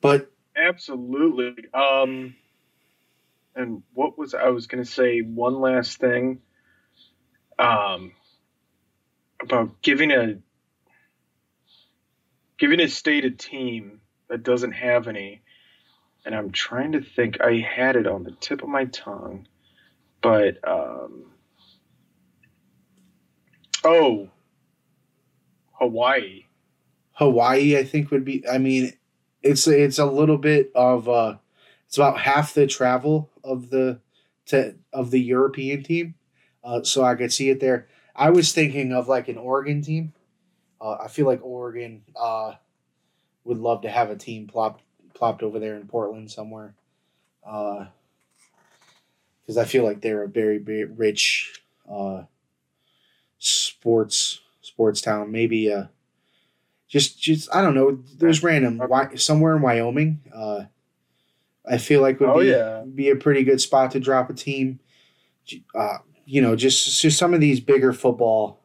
[0.00, 1.54] But absolutely.
[1.72, 2.36] Um,
[3.54, 5.20] and what was I was going to say?
[5.20, 6.40] One last thing.
[7.58, 8.12] Um,
[9.40, 10.38] about giving a
[12.58, 15.42] giving a state a team that doesn't have any
[16.26, 17.40] and I'm trying to think.
[17.40, 19.46] I had it on the tip of my tongue,
[20.20, 21.30] but um,
[23.84, 24.28] oh,
[25.72, 26.42] Hawaii.
[27.12, 28.46] Hawaii, I think would be.
[28.46, 28.92] I mean,
[29.42, 31.36] it's it's a little bit of uh,
[31.86, 34.00] it's about half the travel of the
[34.46, 36.16] to of the European team,
[36.64, 37.86] uh, so I could see it there.
[38.14, 40.12] I was thinking of like an Oregon team.
[40.80, 42.54] Uh, I feel like Oregon uh,
[43.44, 44.82] would love to have a team plopped
[45.16, 46.74] plopped over there in Portland somewhere.
[47.42, 47.88] Because
[49.56, 52.22] uh, I feel like they're a very, very rich uh,
[53.38, 55.32] sports sports town.
[55.32, 55.86] Maybe uh,
[56.88, 58.02] just just I don't know.
[58.16, 58.80] There's random
[59.16, 60.20] somewhere in Wyoming.
[60.34, 60.64] Uh,
[61.68, 62.82] I feel like would oh, be yeah.
[62.82, 64.80] be a pretty good spot to drop a team.
[65.74, 68.60] Uh, you know, just just some of these bigger football,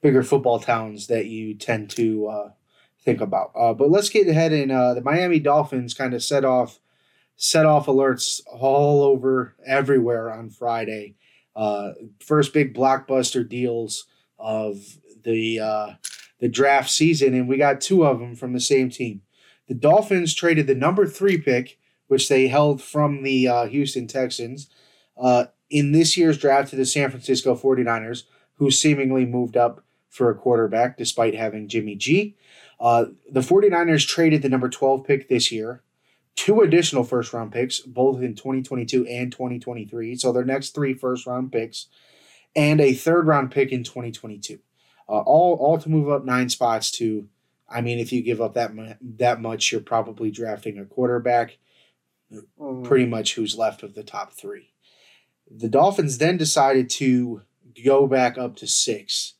[0.00, 2.50] bigger football towns that you tend to uh,
[3.04, 3.52] think about.
[3.58, 6.80] Uh, but let's get ahead and uh, the Miami Dolphins kind of set off
[7.36, 11.16] set off alerts all over everywhere on Friday.
[11.56, 14.06] Uh, first big blockbuster deals
[14.38, 15.90] of the uh,
[16.38, 19.22] the draft season, and we got two of them from the same team.
[19.68, 24.68] The Dolphins traded the number three pick, which they held from the uh, Houston Texans,
[25.16, 30.28] uh, in this year's draft to the San Francisco 49ers, who seemingly moved up for
[30.28, 32.36] a quarterback despite having Jimmy G.
[32.80, 35.82] Uh, the 49ers traded the number 12 pick this year,
[36.34, 40.16] two additional first round picks, both in 2022 and 2023.
[40.16, 41.88] So their next three first round picks,
[42.56, 44.58] and a third round pick in 2022.
[45.08, 47.28] Uh, all, all to move up nine spots to,
[47.68, 48.72] I mean, if you give up that,
[49.18, 51.58] that much, you're probably drafting a quarterback,
[52.32, 52.84] mm.
[52.84, 54.72] pretty much who's left of the top three.
[55.50, 57.42] The Dolphins then decided to
[57.84, 59.34] go back up to six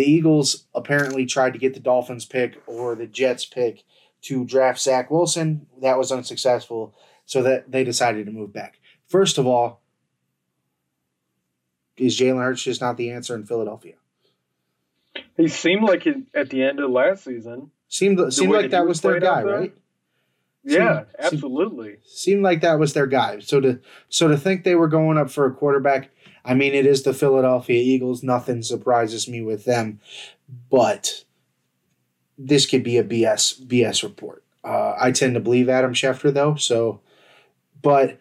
[0.00, 3.84] the Eagles apparently tried to get the Dolphins pick or the Jets pick
[4.22, 5.66] to draft Zach Wilson.
[5.82, 6.94] That was unsuccessful,
[7.26, 8.80] so that they decided to move back.
[9.08, 9.82] First of all,
[11.98, 13.96] is Jalen Hurts just not the answer in Philadelphia?
[15.36, 17.70] He seemed like it at the end of last season.
[17.88, 19.74] Seemed seemed like that was their guy, right?
[20.64, 21.88] Yeah, seemed, absolutely.
[21.88, 23.40] Seemed, seemed like that was their guy.
[23.40, 26.08] So to so to think they were going up for a quarterback
[26.44, 28.22] I mean, it is the Philadelphia Eagles.
[28.22, 30.00] Nothing surprises me with them,
[30.70, 31.24] but
[32.38, 34.44] this could be a BS BS report.
[34.64, 36.54] Uh, I tend to believe Adam Schefter though.
[36.54, 37.00] So,
[37.82, 38.18] but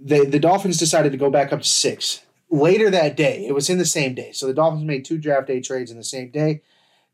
[0.00, 3.46] the the Dolphins decided to go back up to six later that day.
[3.46, 4.32] It was in the same day.
[4.32, 6.62] So the Dolphins made two draft day trades in the same day.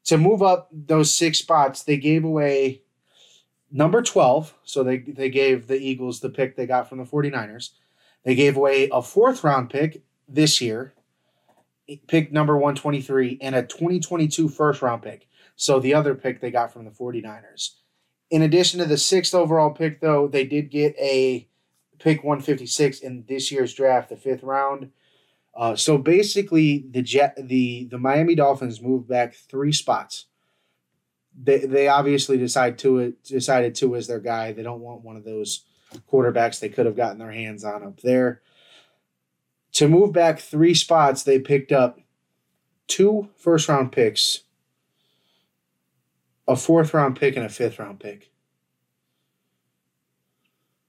[0.04, 2.82] To move up those six spots, they gave away
[3.72, 4.54] number 12.
[4.64, 7.70] So they, they gave the Eagles the pick they got from the 49ers.
[8.22, 10.94] They gave away a fourth round pick this year,
[12.06, 15.28] pick number 123, and a 2022 first round pick.
[15.56, 17.76] So the other pick they got from the 49ers.
[18.30, 21.48] In addition to the sixth overall pick, though, they did get a
[21.98, 24.90] pick 156 in this year's draft, the fifth round.
[25.54, 30.26] Uh, so basically, the Jet, the the Miami Dolphins moved back three spots.
[31.40, 34.52] They they obviously decide to decided to as their guy.
[34.52, 35.64] They don't want one of those
[36.10, 38.42] quarterbacks they could have gotten their hands on up there.
[39.74, 41.98] To move back three spots, they picked up
[42.86, 44.44] two first round picks,
[46.46, 48.30] a fourth round pick, and a fifth round pick.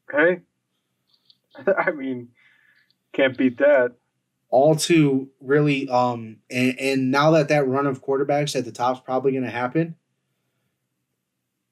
[0.08, 0.42] Okay.
[1.78, 2.30] I mean,
[3.12, 3.94] can't beat that.
[4.50, 8.98] All to really, um, and, and now that that run of quarterbacks at the top
[8.98, 9.96] is probably going to happen,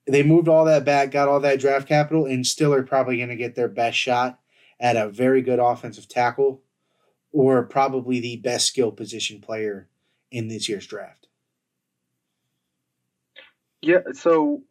[0.08, 3.30] they moved all that back, got all that draft capital, and still are probably going
[3.30, 4.40] to get their best shot
[4.80, 6.62] at a very good offensive tackle
[7.34, 9.90] or probably the best skill position player
[10.32, 11.28] in this year's draft.
[13.82, 14.00] Yeah.
[14.14, 14.62] So,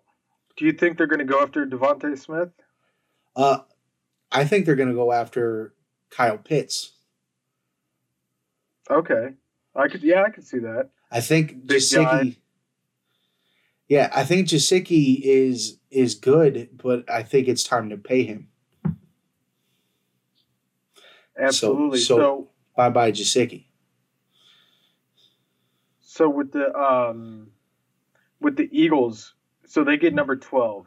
[0.56, 2.48] do you think they're going to go after DeVonta Smith?
[3.36, 3.58] Uh,
[4.30, 5.74] I think they're going to go after
[6.10, 6.92] Kyle Pitts.
[8.90, 9.28] Okay,
[9.76, 10.02] I could.
[10.02, 10.90] Yeah, I could see that.
[11.10, 12.04] I think Big Gesicki.
[12.04, 12.36] guy.
[13.88, 18.48] Yeah, I think Gesicki is is good, but I think it's time to pay him.
[21.38, 21.98] Absolutely.
[21.98, 23.64] so- so Bye bye Gesicki.
[26.00, 27.48] So with the um
[28.40, 29.34] with the Eagles,
[29.66, 30.86] so they get number twelve.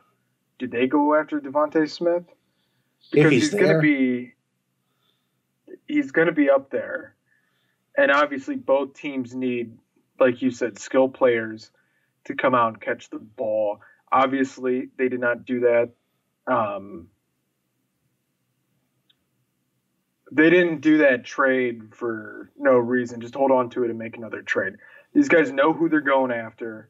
[0.57, 2.23] Do they go after DeVonta Smith?
[3.11, 3.65] Because he's he's, there.
[3.65, 4.33] gonna be
[5.87, 7.15] he's gonna be up there.
[7.97, 9.77] And obviously both teams need,
[10.19, 11.71] like you said, skill players
[12.25, 13.79] to come out and catch the ball.
[14.11, 15.89] Obviously they did not do that.
[16.47, 17.09] Um
[20.35, 23.21] they didn't do that trade for no reason.
[23.21, 24.73] Just hold on to it and make another trade.
[25.13, 26.89] These guys know who they're going after.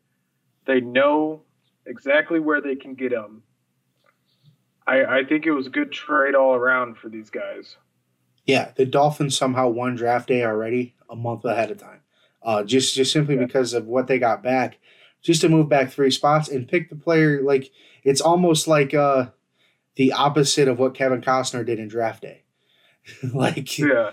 [0.65, 1.43] They know
[1.85, 3.43] exactly where they can get them.
[4.87, 7.77] I, I think it was a good trade all around for these guys.
[8.45, 12.01] Yeah, the Dolphins somehow won draft day already a month ahead of time.
[12.43, 13.45] Uh, just just simply Yeah.
[13.45, 14.77] because of what they got back,
[15.21, 17.41] just to move back three spots and pick the player.
[17.41, 17.71] Like
[18.03, 19.27] it's almost like uh,
[19.95, 22.43] the opposite of what Kevin Costner did in draft day.
[23.33, 24.11] like Yeah.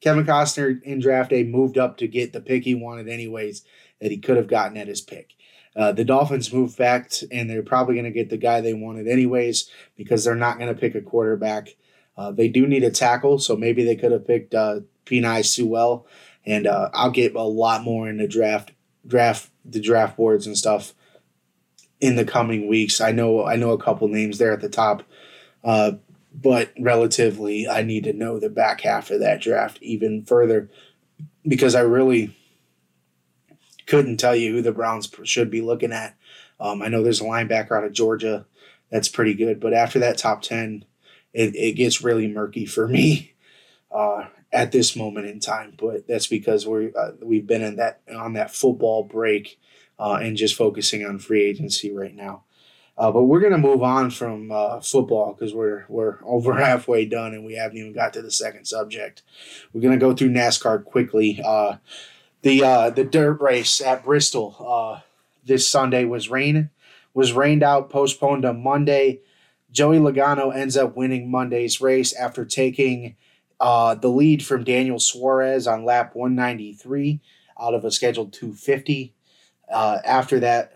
[0.00, 3.62] Kevin Costner in draft day moved up to get the pick he wanted anyways
[4.00, 5.34] that he could have gotten at his pick.
[5.74, 9.06] Uh, the Dolphins moved back and they're probably going to get the guy they wanted
[9.06, 11.76] anyways because they're not going to pick a quarterback.
[12.16, 16.06] Uh, they do need a tackle, so maybe they could have picked uh, Penei Sewell,
[16.44, 18.72] and uh, I'll get a lot more in the draft,
[19.06, 20.92] draft the draft boards and stuff
[22.00, 23.00] in the coming weeks.
[23.00, 25.04] I know I know a couple names there at the top,
[25.64, 25.92] uh,
[26.34, 30.70] but relatively, I need to know the back half of that draft even further
[31.46, 32.36] because I really
[33.86, 36.16] couldn't tell you who the Browns should be looking at.
[36.58, 38.46] Um, I know there's a linebacker out of Georgia
[38.90, 40.84] that's pretty good, but after that top 10,
[41.32, 43.34] it, it gets really murky for me
[43.90, 45.74] uh, at this moment in time.
[45.76, 49.58] But that's because we're, uh, we've been in that on that football break
[49.98, 52.44] uh, and just focusing on free agency right now.
[52.96, 57.32] Uh, but we're gonna move on from uh, football because we're we're over halfway done
[57.34, 59.22] and we haven't even got to the second subject.
[59.72, 61.40] We're gonna go through NASCAR quickly.
[61.42, 61.76] Uh,
[62.42, 65.00] the uh, the dirt race at Bristol uh,
[65.44, 66.70] this Sunday was rain
[67.14, 69.20] was rained out, postponed to Monday.
[69.70, 73.16] Joey Logano ends up winning Monday's race after taking
[73.60, 77.20] uh, the lead from Daniel Suarez on lap 193
[77.60, 79.14] out of a scheduled 250.
[79.72, 80.74] Uh, after that,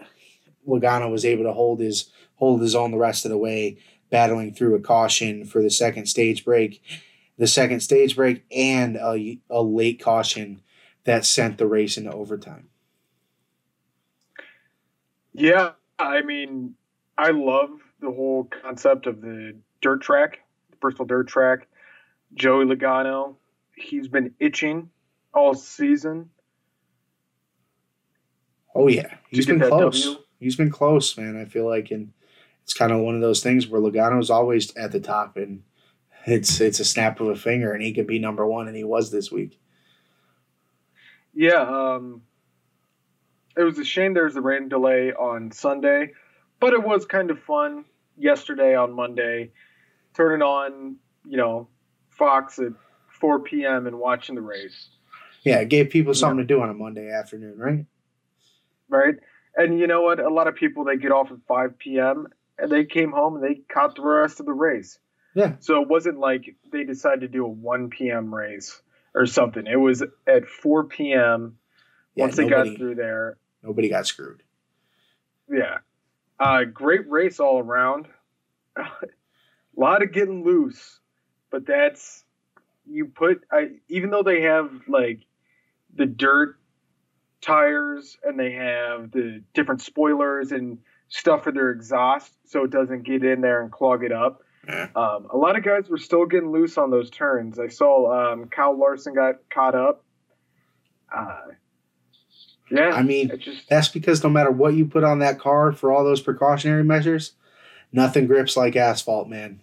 [0.67, 3.79] Logano was able to hold his hold his own the rest of the way,
[4.11, 6.83] battling through a caution for the second stage break,
[7.39, 10.61] the second stage break, and a, a late caution
[11.05, 12.69] that sent the race into overtime.
[15.33, 16.75] Yeah, I mean,
[17.17, 21.69] I love the whole concept of the dirt track, the Bristol dirt track.
[22.35, 23.37] Joey Logano,
[23.77, 24.91] he's been itching
[25.33, 26.31] all season.
[28.75, 30.05] Oh yeah, he's been close.
[30.05, 30.26] W?
[30.41, 31.37] He's been close, man.
[31.37, 32.13] I feel like, and
[32.63, 35.63] it's kind of one of those things where Logano's always at the top, and
[36.27, 38.85] it's it's a snap of a finger, and he could be number one, and he
[38.85, 39.59] was this week.
[41.35, 42.23] Yeah, um,
[43.57, 46.13] it was a shame there was a rain delay on Sunday,
[46.61, 47.85] but it was kind of fun
[48.17, 49.51] yesterday on Monday,
[50.15, 51.69] turning on, you know,
[52.11, 52.73] Fox at
[53.09, 53.87] 4 p.m.
[53.87, 54.89] and watching the race,
[55.45, 57.85] Yeah, it gave people something to do on a Monday afternoon, right?
[58.89, 59.15] right?
[59.57, 60.21] And you know what?
[60.21, 62.27] A lot of people they get off at 5 p.m.
[62.59, 64.99] and they came home and they caught the rest of the race.
[65.35, 65.55] Yeah.
[65.61, 68.35] So it wasn't like they decided to do a 1 p.m.
[68.35, 68.81] race
[69.15, 69.67] or something.
[69.67, 71.59] It was at 4 p.m.
[72.15, 74.43] Yeah, Once they nobody- got through there, Nobody got screwed.
[75.51, 75.79] Yeah.
[76.39, 78.07] Uh, great race all around.
[78.77, 78.85] a
[79.77, 81.01] lot of getting loose,
[81.51, 82.25] but that's
[82.89, 83.43] you put.
[83.51, 85.21] I even though they have like
[85.95, 86.59] the dirt
[87.41, 90.79] tires and they have the different spoilers and
[91.09, 94.43] stuff for their exhaust, so it doesn't get in there and clog it up.
[94.69, 97.59] Um, a lot of guys were still getting loose on those turns.
[97.59, 100.03] I saw um, Kyle Larson got caught up.
[101.15, 101.53] Uh,
[102.69, 105.93] yeah, I mean, just That's because no matter what you put on that car for
[105.93, 107.35] all those precautionary measures,
[107.93, 109.61] nothing grips like asphalt, man.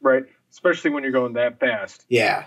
[0.00, 0.24] Right.
[0.50, 2.06] especially when you're going that fast.
[2.08, 2.46] Yeah,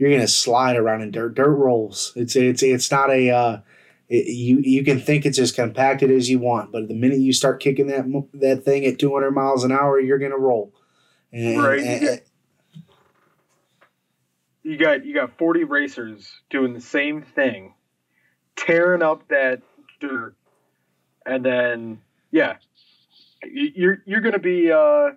[0.00, 1.34] you're gonna slide around in dirt.
[1.34, 2.12] Dirt rolls.
[2.16, 3.30] It's it's it's not a.
[3.30, 3.60] Uh,
[4.08, 7.34] it, you you can think it's as compacted as you want, but the minute you
[7.34, 10.72] start kicking that that thing at 200 miles an hour, you're gonna roll.
[11.32, 11.80] And, Right.
[11.80, 12.20] and-
[14.62, 17.74] You got you got 40 racers doing the same thing,
[18.56, 19.62] tearing up that
[20.00, 20.34] dirt,
[21.26, 22.56] and then yeah,
[23.44, 25.10] you- you're you're gonna be uh,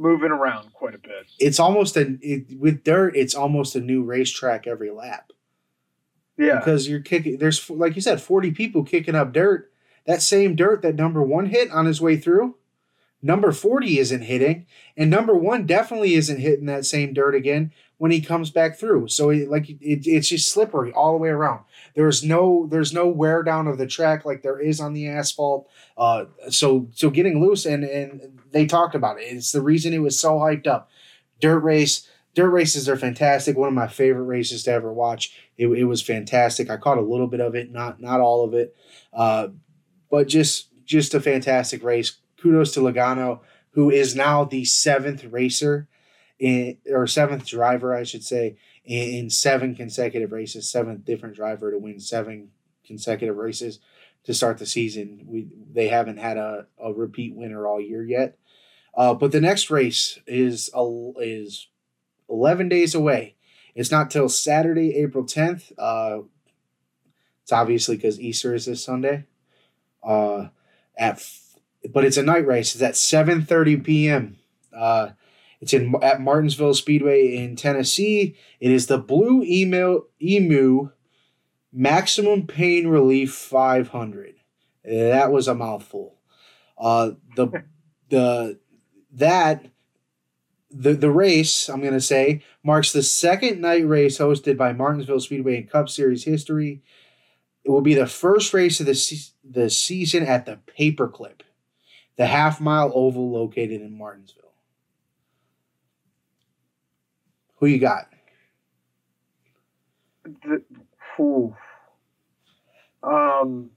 [0.00, 1.26] moving around quite a bit.
[1.38, 3.14] it's almost a it, with dirt.
[3.16, 5.32] It's almost a new racetrack every lap.
[6.36, 7.38] Yeah, because you're kicking.
[7.38, 9.70] There's like you said, 40 people kicking up dirt.
[10.06, 12.56] That same dirt that number one hit on his way through,
[13.22, 14.66] number 40 isn't hitting,
[14.96, 19.08] and number one definitely isn't hitting that same dirt again when he comes back through.
[19.08, 21.64] So it, like it, it's just slippery all the way around.
[21.94, 25.68] There's no there's no wear down of the track like there is on the asphalt.
[25.98, 29.24] Uh, so so getting loose and and they talked about it.
[29.24, 30.90] It's the reason it was so hyped up.
[31.40, 32.08] Dirt race.
[32.34, 33.58] Dirt races are fantastic.
[33.58, 35.36] One of my favorite races to ever watch.
[35.58, 36.70] It, it was fantastic.
[36.70, 38.74] I caught a little bit of it, not not all of it,
[39.12, 39.48] uh,
[40.10, 42.16] but just just a fantastic race.
[42.40, 45.88] Kudos to Logano, who is now the seventh racer
[46.38, 50.68] in or seventh driver, I should say, in, in seven consecutive races.
[50.68, 52.50] Seventh different driver to win seven
[52.84, 53.78] consecutive races
[54.24, 55.24] to start the season.
[55.26, 58.36] We they haven't had a, a repeat winner all year yet.
[58.94, 61.68] Uh, but the next race is a, is
[62.28, 63.36] 11 days away.
[63.74, 65.72] It's not till Saturday, April 10th.
[65.78, 66.24] Uh,
[67.42, 69.26] it's obviously because Easter is this Sunday.
[70.02, 70.48] Uh,
[70.98, 71.24] at
[71.88, 72.74] but it's a night race.
[72.74, 74.36] It's at 7:30 p.m.
[74.76, 75.10] Uh,
[75.60, 78.36] it's in at Martinsville Speedway in Tennessee.
[78.60, 80.90] It is the Blue Email Emu
[81.72, 84.34] Maximum Pain Relief 500.
[84.84, 86.16] That was a mouthful.
[86.78, 87.64] Uh, the
[88.08, 88.58] the
[89.12, 89.66] that
[90.70, 95.20] the the race I'm going to say marks the second night race hosted by Martinsville
[95.20, 96.82] Speedway in Cup Series history.
[97.64, 101.42] It will be the first race of the se- the season at the Paperclip,
[102.20, 104.52] the half mile oval located in Martinsville.
[107.56, 108.10] Who you got?
[110.24, 110.62] The,
[111.16, 111.56] whew.
[113.02, 113.70] Um.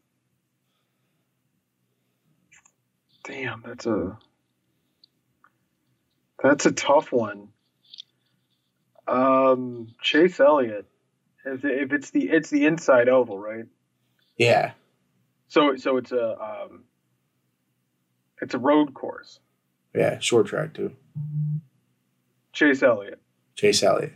[3.24, 4.18] Damn, that's a
[6.44, 7.48] that's a tough one.
[9.08, 10.86] Um, Chase Elliott.
[11.46, 13.68] If, if it's the it's the inside oval, right?
[14.36, 14.74] Yeah,
[15.48, 16.84] So so it's a um,
[18.44, 19.40] it's a road course.
[19.96, 20.96] yeah, short track too.
[22.52, 23.20] Chase Elliott.
[23.56, 24.14] Chase Elliott.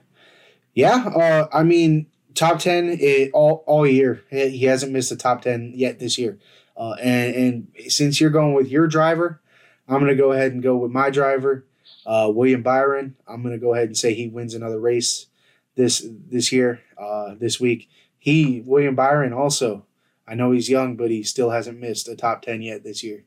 [0.74, 4.22] Yeah, uh, I mean, top ten it, all all year.
[4.30, 6.38] He hasn't missed a top ten yet this year.
[6.76, 9.42] Uh, and and since you're going with your driver,
[9.88, 11.66] I'm gonna go ahead and go with my driver,
[12.06, 13.16] uh, William Byron.
[13.28, 15.28] I'm gonna go ahead and say he wins another race
[15.76, 17.90] this this year, uh, this week.
[18.20, 19.86] He William Byron also.
[20.28, 23.24] I know he's young, but he still hasn't missed a top ten yet this year.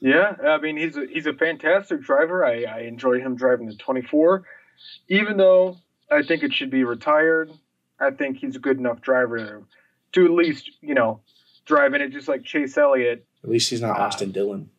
[0.00, 2.44] Yeah, I mean he's a he's a fantastic driver.
[2.44, 4.44] I, I enjoy him driving the 24,
[5.08, 5.76] even though
[6.10, 7.50] I think it should be retired.
[8.00, 9.64] I think he's a good enough driver to,
[10.12, 11.20] to at least you know
[11.64, 14.70] drive in it, just like Chase Elliott, At least he's not Uh, Austin Dillon.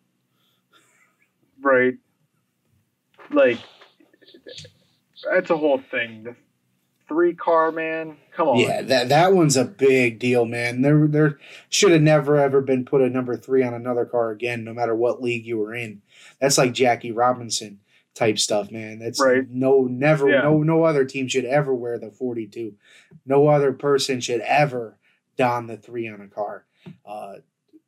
[1.61, 1.95] right?
[3.31, 3.57] Like
[5.29, 6.23] that's a whole thing.
[6.23, 6.35] The
[7.09, 8.59] three car man, come on.
[8.59, 10.81] Yeah, that that one's a big deal, man.
[10.81, 11.39] There there
[11.69, 14.95] should have never ever been put a number three on another car again, no matter
[14.95, 16.01] what league you were in.
[16.39, 17.79] That's like Jackie Robinson
[18.15, 18.99] type stuff, man.
[18.99, 19.49] That's Right.
[19.49, 20.41] no never Yeah.
[20.43, 22.75] no no other team should ever wear the forty two.
[23.25, 24.97] No other person should ever
[25.35, 26.65] don the three on a car.
[27.05, 27.35] Uh,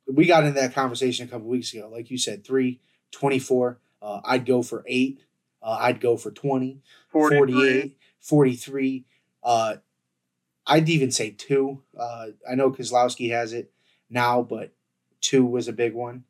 [0.06, 1.88] we got into that conversation a couple weeks ago.
[1.90, 2.80] Like you said, three,
[3.12, 3.78] 24.
[4.02, 5.20] Uh, I'd go for eight.
[5.62, 6.80] Uh, I'd go for 20.
[7.10, 7.38] 43.
[7.38, 9.04] 48, 43.
[9.42, 9.76] Uh,
[10.66, 11.82] I'd even say two.
[11.98, 13.72] Uh, I know Keselowski has it
[14.08, 14.72] now, but
[15.20, 16.24] two was a big one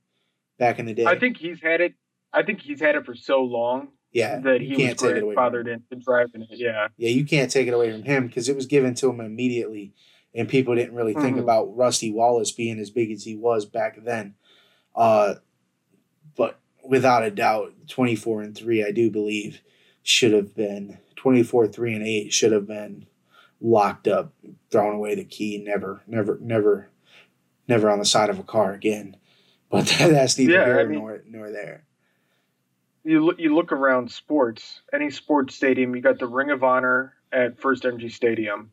[0.58, 1.04] back in the day.
[1.04, 1.94] I think he's had it.
[2.32, 5.22] I think he's had it for so long yeah, that he was can't take it
[5.22, 5.34] away.
[5.34, 5.84] From grandfathered him.
[5.90, 6.48] into driving it.
[6.52, 6.88] Yeah.
[6.96, 9.92] Yeah, you can't take it away from him because it was given to him immediately,
[10.34, 11.40] and people didn't really think Mhm.
[11.40, 14.34] about Rusty Wallace being as big as he was back then.
[14.94, 15.36] Uh,
[16.36, 19.60] but without a doubt, twenty four and three, I do believe
[20.02, 23.06] should have been twenty four, three and eight should have been
[23.60, 24.32] locked up,
[24.72, 26.88] thrown away the key, never, never, never,
[27.68, 29.16] never on the side of a car again.
[29.70, 31.84] But that's neither Yeah, here I mean- nor nor there.
[33.04, 37.14] you look you look around sports, any sports stadium, you got the Ring of Honor
[37.32, 38.70] at First Energy Stadium.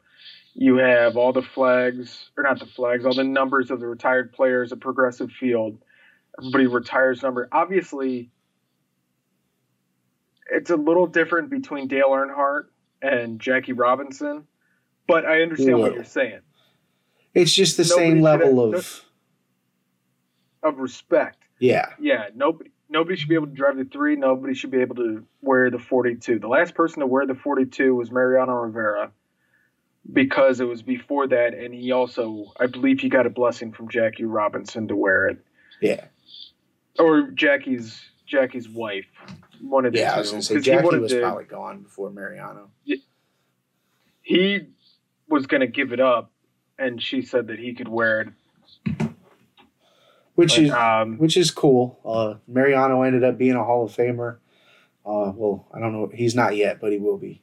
[0.56, 4.34] You have all the flags, or not the flags, all the numbers of the retired
[4.34, 5.78] players at Progressive Field.
[6.38, 7.47] Everybody retires number.
[7.54, 8.30] Obviously,
[10.52, 12.66] it's a little different between Dale Earnhardt
[13.02, 14.45] and Jackie Robinson,
[15.08, 16.39] but I understand what you're saying.
[17.34, 19.06] It's just the Nobody same level have- of
[20.64, 21.43] Of respect.
[21.60, 21.93] yeah.
[22.00, 24.16] Yeah, nobody nobody should be able to drive the three.
[24.16, 26.39] Nobody should be able to wear the 42.
[26.39, 29.12] The last person to wear the 42 was Mariano Rivera
[30.12, 33.89] because it was before that, and he also, I believe, he got a blessing from
[33.89, 35.45] Jackie Robinson to wear it,
[35.82, 36.06] Yeah.
[36.97, 39.06] or Jackie's Jackie's wife.
[39.62, 41.82] One of the Yeah, I was gonna say 'cause he Jackie was to- probably gone
[41.82, 42.70] before Mariano.
[44.22, 44.68] he
[45.28, 46.32] was going to give it up,
[46.78, 48.30] and she said that he could wear it.
[50.36, 52.00] Which But, is um, which is cool.
[52.06, 54.38] Uh, Mariano ended up being a Hall of Famer.
[55.06, 56.10] Uh, well, I don't know.
[56.14, 57.42] He's not yet, but he will be.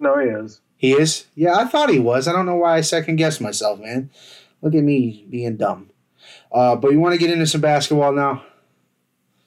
[0.00, 0.60] no, he is.
[0.76, 1.26] He is?
[1.34, 2.26] Yeah, I thought he was.
[2.26, 4.10] I don't know why I second guessed myself, man.
[4.62, 5.90] Look at me being dumb.
[6.50, 8.42] Uh, but you want to get into some basketball now?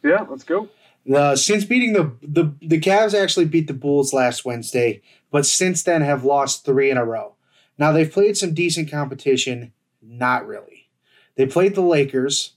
[0.04, 0.70] Yeah, let's go.
[1.14, 5.02] Uh, since beating the, the the Cavs actually beat the Bulls last Wednesday,
[5.32, 7.36] but since then have lost three in a row.
[7.78, 10.90] Now they've played some decent competition, not really.
[11.36, 12.54] They played the Lakers.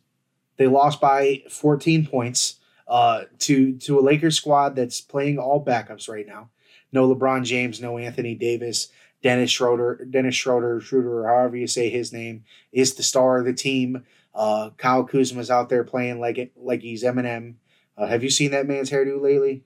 [0.59, 6.09] They lost by 14 points uh, to to a Lakers squad that's playing all backups
[6.09, 6.51] right now.
[6.93, 8.89] No LeBron James, no Anthony Davis.
[9.23, 13.53] Dennis Schroeder, Dennis Schroeder, Schroeder, however you say his name, is the star of the
[13.53, 14.05] team.
[14.37, 17.55] Uh, Kyle Kuzma's out there playing like it, like he's Eminem.
[17.97, 19.65] Uh, have you seen that man's hairdo lately?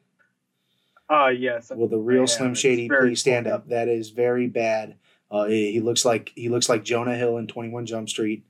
[1.10, 1.70] Uh, yes.
[1.70, 2.26] Will the real.
[2.28, 3.54] Slim Shady please stand funny.
[3.54, 3.68] up?
[3.68, 4.96] That is very bad.
[5.28, 8.44] Uh, he, he looks like he looks like Jonah Hill in Twenty One Jump Street.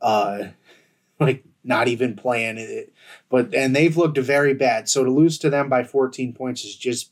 [0.00, 0.48] Uh,
[1.20, 2.92] like not even playing it,
[3.28, 4.88] but and they've looked very bad.
[4.88, 7.10] So to lose to them by 14 points is just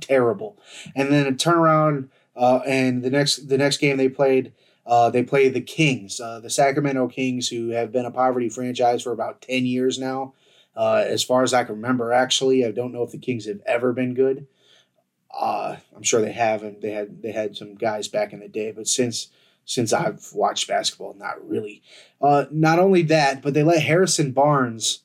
[0.00, 0.58] terrible.
[0.96, 4.52] And then a turnaround, uh, and the next the next game they played,
[4.86, 9.02] uh, they play the Kings, uh, the Sacramento Kings, who have been a poverty franchise
[9.02, 10.34] for about 10 years now.
[10.76, 13.62] Uh, as far as I can remember, actually, I don't know if the Kings have
[13.66, 14.46] ever been good.
[15.38, 18.48] Uh, I'm sure they have, and they had they had some guys back in the
[18.48, 19.28] day, but since
[19.64, 21.82] since I've watched basketball, not really.
[22.22, 25.00] Uh, not only that, but they let Harrison Barnes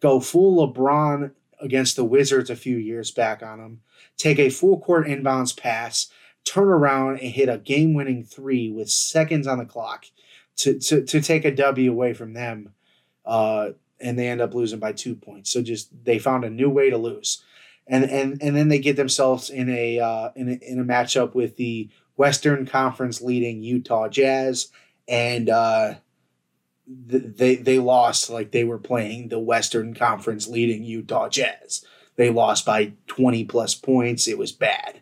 [0.00, 3.80] go full LeBron against the Wizards a few years back on him,
[4.16, 6.08] take a full court inbounds pass,
[6.46, 10.06] turn around and hit a game winning three with seconds on the clock
[10.56, 12.72] to, to, to take a W away from them.
[13.26, 15.50] Uh, and they end up losing by two points.
[15.50, 17.42] So just they found a new way to lose.
[17.86, 21.34] And, and, and then they get themselves in a, uh, in a in a matchup
[21.34, 24.68] with the Western Conference leading Utah Jazz,
[25.06, 25.94] and uh,
[27.10, 31.84] th- they they lost like they were playing the Western Conference leading Utah Jazz.
[32.16, 34.26] They lost by twenty plus points.
[34.26, 35.00] It was bad.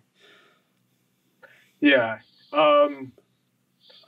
[1.85, 2.21] Yeah.
[2.51, 3.13] Um,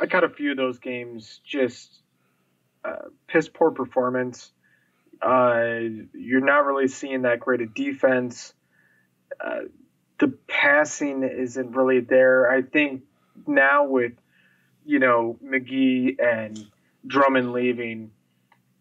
[0.00, 1.42] I caught a few of those games.
[1.44, 2.00] Just
[2.82, 4.50] uh, piss poor performance.
[5.20, 5.80] Uh,
[6.14, 8.54] you're not really seeing that great a defense.
[9.38, 9.64] Uh,
[10.18, 12.50] the passing isn't really there.
[12.50, 13.02] I think
[13.46, 14.12] now with
[14.86, 16.66] you know McGee and
[17.06, 18.10] Drummond leaving,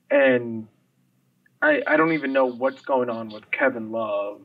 [0.10, 0.70] and
[1.62, 4.40] I I don't even know what's going on with Kevin Love,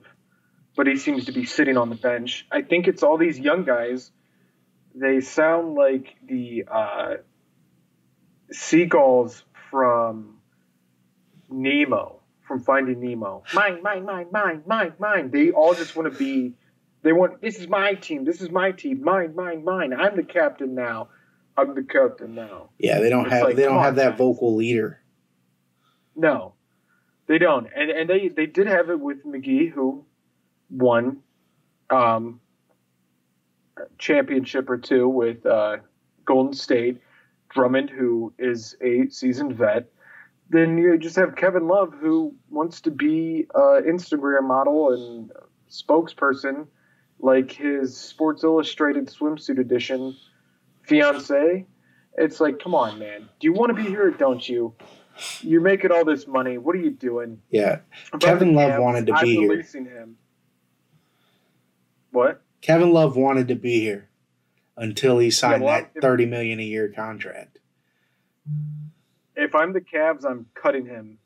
[0.74, 2.46] but he seems to be sitting on the bench.
[2.50, 4.10] I think it's all these young guys.
[4.94, 7.14] They sound like the uh,
[8.50, 10.38] seagulls from
[11.48, 13.44] Nemo, from Finding Nemo.
[13.54, 15.30] Mine, mine, mine, mine, mine, mine.
[15.30, 16.54] They all just want to be.
[17.02, 17.40] They want.
[17.40, 18.24] This is my team.
[18.24, 19.02] This is my team.
[19.02, 19.92] Mine, mine, mine.
[19.92, 21.08] I'm the captain now.
[21.56, 22.70] I'm the captain now.
[22.78, 24.18] Yeah, they don't It's have like, they don't have that guys.
[24.18, 25.00] vocal leader.
[26.16, 26.54] No,
[27.26, 27.66] they don't.
[27.74, 30.04] And and they they did have it with McGee, who
[30.70, 31.18] won
[31.90, 32.40] um,
[33.98, 35.78] championship or two with uh,
[36.24, 37.00] Golden State.
[37.50, 39.90] Drummond, who is a seasoned vet.
[40.50, 45.32] Then you just have Kevin Love, who wants to be an Instagram model and
[45.68, 46.68] spokesperson,
[47.18, 50.16] like his Sports Illustrated swimsuit edition
[50.82, 51.66] fiance.
[52.16, 53.28] It's like, come on, man.
[53.40, 54.74] Do you want to be here or don't you?
[55.40, 56.56] You're making all this money.
[56.56, 57.42] What are you doing?
[57.50, 57.80] Yeah,
[58.12, 59.50] I'm Kevin Love Cavs, wanted to I'm be here.
[59.50, 60.16] releasing him.
[62.12, 62.42] What?
[62.60, 64.08] Kevin Love wanted to be here
[64.76, 67.58] until he signed well, that thirty million a year contract.
[69.36, 71.18] If I'm the Cavs, I'm cutting him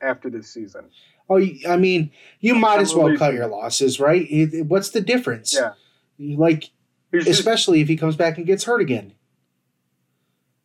[0.00, 0.86] after this season.
[1.28, 2.10] Oh, I mean,
[2.40, 4.26] you might I'm as well cut your losses, right?
[4.66, 5.54] What's the difference?
[5.54, 5.72] Yeah.
[6.18, 6.70] Like,
[7.10, 9.14] He's just, especially if he comes back and gets hurt again.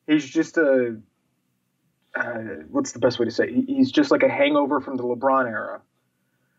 [0.08, 0.98] he's just a.
[2.16, 2.40] Uh,
[2.70, 3.48] what's the best way to say?
[3.50, 3.66] it?
[3.68, 5.82] He's just like a hangover from the LeBron era.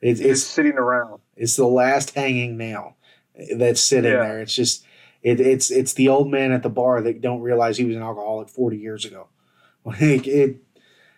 [0.01, 1.21] It's it's sitting around.
[1.37, 2.97] it's the last hanging nail
[3.57, 4.19] that's sitting Yeah.
[4.23, 4.41] there.
[4.41, 4.85] It's just
[5.23, 8.03] it, it's it's the old man at the bar that don't realize he was an
[8.03, 9.29] alcoholic forty years ago.
[9.85, 10.57] Like it,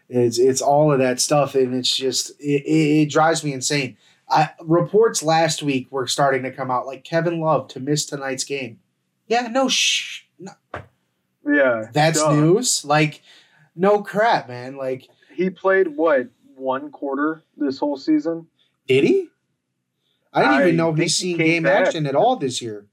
[0.09, 3.97] it's it's all of that stuff, and it's just it, it, it drives me insane.
[4.29, 8.45] I, reports last week were starting to come out like Kevin Love to miss tonight's
[8.45, 8.79] game.
[9.27, 10.23] Yeah, no shh.
[10.39, 10.53] No.
[11.47, 12.35] Yeah, That's duh.
[12.35, 12.85] news.
[12.85, 13.23] Like,
[13.75, 14.77] no crap, man.
[14.77, 18.47] Like, He played what one quarter this whole season.
[18.87, 19.29] did he?
[20.33, 21.87] I didn't I even know he's seen came game back.
[21.89, 22.87] action at all this year.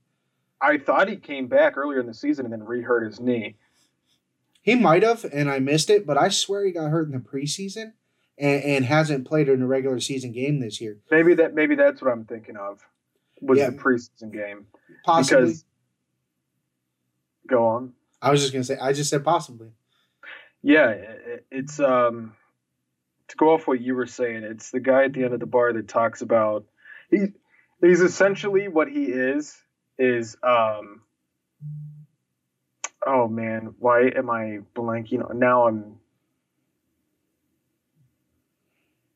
[0.59, 3.55] I thought he came back earlier in the season and then re-hurt his knee.
[4.63, 7.19] He might have, and I missed it, but I swear he got hurt in the
[7.19, 7.93] preseason
[8.37, 10.97] and, and hasn't played in a regular season game this year.
[11.11, 12.83] Maybe that maybe that's what I'm thinking of.
[13.41, 13.69] Was Yeah.
[13.69, 14.65] the preseason game
[15.05, 15.41] Possibly.
[15.43, 15.65] because
[17.47, 17.93] go on.
[18.21, 18.77] I was just gonna say.
[18.81, 19.69] I just said possibly.
[20.63, 22.33] Yeah, it, it's um
[23.27, 24.43] to go off what you were saying.
[24.43, 26.65] It's the guy at the end of the bar that talks about
[27.09, 27.27] he
[27.81, 29.55] he's essentially what he is
[29.97, 31.01] is um
[33.05, 35.99] oh man why am I blanking on now I'm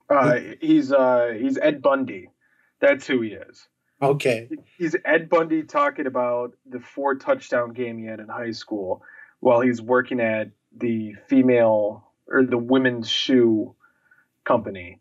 [0.09, 2.29] uh he's uh he's Ed Bundy.
[2.79, 3.67] That's who he is.
[4.01, 4.49] Okay.
[4.77, 9.03] He's Ed Bundy talking about the four touchdown game he had in high school
[9.39, 13.75] while he's working at the female or the women's shoe
[14.43, 14.99] company.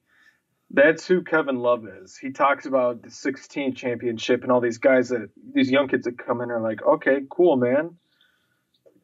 [0.73, 2.16] That's who Kevin Love is.
[2.16, 6.16] He talks about the 16 championship and all these guys that these young kids that
[6.18, 7.97] come in are like, okay, cool, man.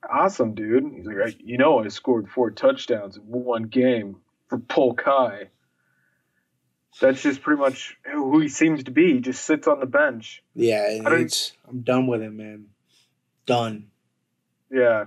[0.08, 0.84] Awesome, dude.
[0.94, 4.16] He's like, "I- you know, I scored four touchdowns in one game
[4.48, 5.48] for Polk High.
[7.00, 9.14] That's just pretty much who he seems to be.
[9.14, 10.42] He just sits on the bench.
[10.54, 12.66] Yeah, it's, I'm done with him, man.
[13.44, 13.88] Done.
[14.70, 15.06] Yeah,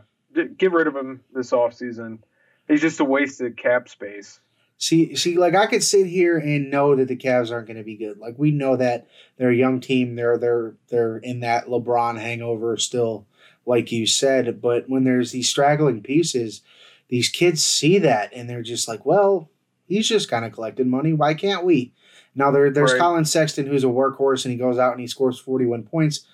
[0.58, 2.20] get rid of him this offseason.
[2.68, 4.40] He's just a wasted cap space.
[4.82, 7.84] See, see, like I could sit here and know that the Cavs aren't going to
[7.84, 8.18] be good.
[8.18, 9.08] Like we know that
[9.38, 10.16] they're a young team.
[10.16, 13.28] They're they're they're in that LeBron hangover still,
[13.66, 14.62] like you said.
[14.62, 16.62] But when there's these straggling pieces,
[17.10, 19.50] these kids see that and they're just like, well,
[19.86, 21.12] he's just kind of collecting money.
[21.12, 21.94] Why can't we?
[22.34, 23.02] Now there there's Right.
[23.02, 26.26] Collin Sexton who's a workhorse and he goes out and he scores 41 points.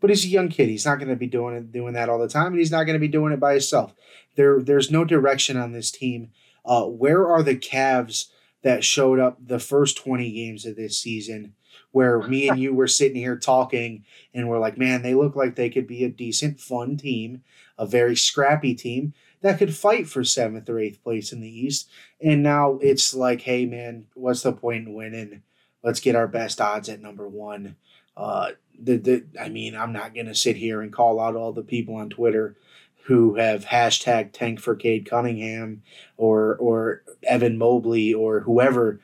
[0.00, 0.68] But he's a young kid.
[0.68, 2.84] He's not going to be doing it, doing that all the time, and he's not
[2.84, 3.94] going to be doing it by himself.
[4.34, 6.30] There, there's no direction on this team.
[6.64, 8.26] Uh, where are the Cavs
[8.62, 11.54] that showed up the first 20 games of this season
[11.90, 14.04] where me and you were sitting here talking
[14.34, 17.42] and we're like, man, they look like they could be a decent, fun team,
[17.78, 21.88] a very scrappy team that could fight for seventh or eighth place in the East.
[22.20, 25.42] And now it's like, hey, man, what's the point in winning?
[25.82, 27.76] Let's get our best odds at number one.
[28.16, 31.52] Uh, the, the, I mean, I'm not going to sit here and call out all
[31.52, 32.56] the people on Twitter
[33.04, 35.82] who have hashtag tank for Cade Cunningham
[36.16, 39.00] or or Evan Mobley or whoever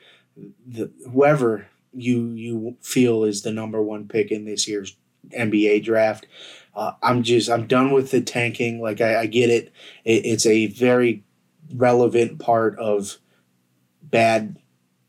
[0.67, 4.97] the whoever you you feel is the number one pick in this year's
[5.31, 6.27] NBA draft.
[6.75, 8.81] Uh, I'm just I'm done with the tanking.
[8.81, 9.73] Like I, I get it.
[10.05, 10.25] it.
[10.25, 11.25] It's a very
[11.75, 13.19] relevant part of
[14.03, 14.59] bad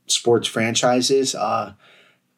[0.08, 1.36] sports franchises.
[1.36, 1.74] Uh,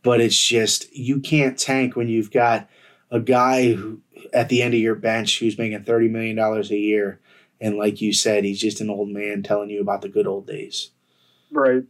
[0.03, 2.67] but it's just you can't tank when you've got
[3.09, 4.01] a guy who
[4.33, 7.19] at the end of your bench who's making thirty million dollars a year,
[7.59, 10.47] and like you said, he's just an old man telling you about the good old
[10.47, 10.91] days.
[11.51, 11.83] Right.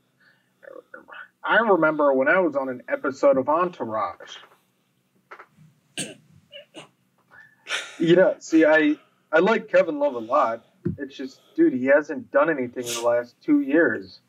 [1.44, 4.38] I remember when I was on an episode of Entourage.
[8.00, 8.98] Yeah, see, I
[9.32, 10.66] I like Kevin Love a lot.
[10.98, 14.20] It's just, dude, he hasn't done anything in the last two years.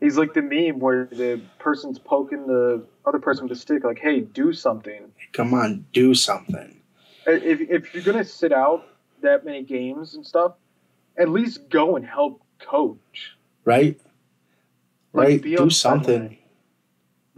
[0.00, 3.98] He's like the meme where the person's poking the other person with a stick, like,
[3.98, 6.81] "Hey, do something." Come on, do something.
[7.26, 8.86] If if you're gonna sit out
[9.22, 10.54] that many games and stuff,
[11.16, 13.36] at least go and help coach.
[13.64, 14.00] Right?
[15.12, 15.42] Like, Right?
[15.42, 16.38] Do something.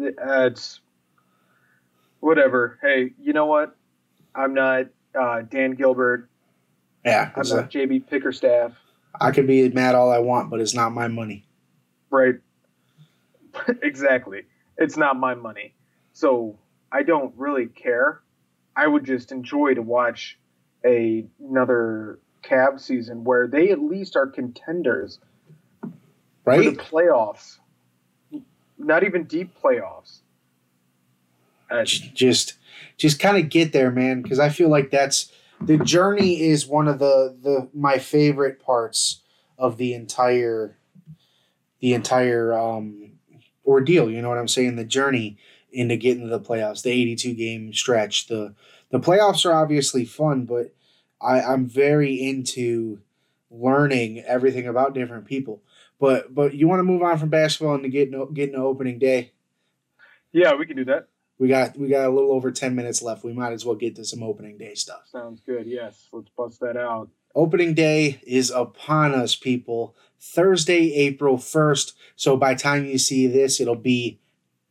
[0.00, 0.80] Uh, it's
[2.20, 2.78] whatever.
[2.82, 3.76] Hey, you know what?
[4.34, 4.86] I'm not
[5.18, 6.28] uh, Dan Gilbert.
[7.04, 7.30] Yeah.
[7.36, 8.72] I'm not a- JB Bickerstaff.
[9.20, 11.46] I can be mad all I want, but it's not my money.
[12.10, 12.34] Right.
[13.82, 14.42] exactly.
[14.76, 15.74] It's not my money.
[16.12, 16.58] So
[16.90, 18.20] I don't really care.
[18.76, 20.38] I would just enjoy to watch
[20.84, 25.18] a, another Cab season where they at least are contenders
[25.80, 25.90] for
[26.44, 26.64] Right?
[26.64, 27.58] the playoffs.
[28.76, 30.20] Not even deep playoffs.
[31.84, 32.54] J- just
[32.96, 36.86] just kind of get there man because i feel like that's the journey is one
[36.86, 39.22] of the the my favorite parts
[39.58, 40.76] of the entire
[41.80, 43.12] the entire um
[43.66, 45.36] ordeal you know what i'm saying the journey
[45.74, 48.54] into getting to the playoffs the 82 game stretch the
[48.90, 50.74] the playoffs are obviously fun but
[51.20, 53.00] i i'm very into
[53.50, 55.62] learning everything about different people
[56.00, 58.60] but but you want to move on from basketball and to get no, get into
[58.60, 59.32] opening day
[60.34, 61.06] yeah, we can do that.
[61.38, 63.22] we got we got a little over 10 minutes left.
[63.22, 65.02] We might as well get to some opening day stuff.
[65.06, 65.64] Sounds good.
[65.64, 67.08] Yes, let's bust that out.
[67.36, 69.94] Opening day is upon us, people.
[70.20, 71.92] Thursday, April 1st.
[72.16, 74.18] So by time you see this, it'll be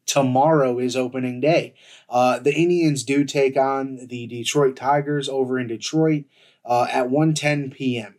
[0.06, 1.74] tomorrow is opening day.
[2.10, 6.26] Uh, the Indians do take on the Detroit Tigers over in Detroit
[6.66, 8.16] uh, at 1:10 p.m.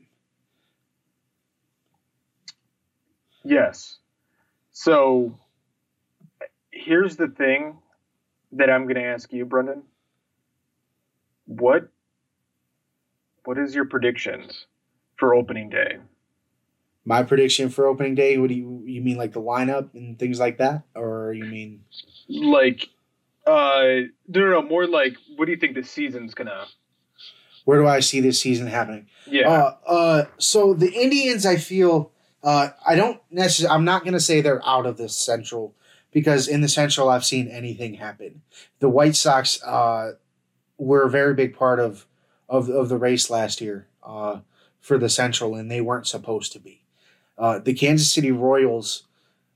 [3.45, 3.99] Yes.
[4.73, 5.39] So
[6.71, 7.79] here's the thing
[8.53, 9.83] that I'm going to ask you, Brendan.
[11.47, 11.89] What
[13.45, 14.67] what is your predictions
[15.17, 15.99] for opening day?
[17.05, 18.39] My prediction for opening day.
[18.39, 21.85] What do you you mean like the lineup and things like that, or you mean
[22.29, 22.89] like
[23.47, 26.67] uh no no, no more like what do you think the season's gonna
[27.65, 29.09] where do I see this season happening?
[29.27, 29.49] Yeah.
[29.51, 34.21] Uh, uh, so the Indians, I feel, uh, I don't necessarily, I'm not going to
[34.21, 35.75] say they're out of the Central
[36.13, 38.43] because in the Central, I've seen anything happen.
[38.81, 40.13] The White Sox uh,
[40.77, 42.07] were a very big part of,
[42.49, 44.41] of, of the race last year uh,
[44.81, 46.84] for the Central, and they weren't supposed to be.
[47.37, 49.05] Uh, the Kansas City Royals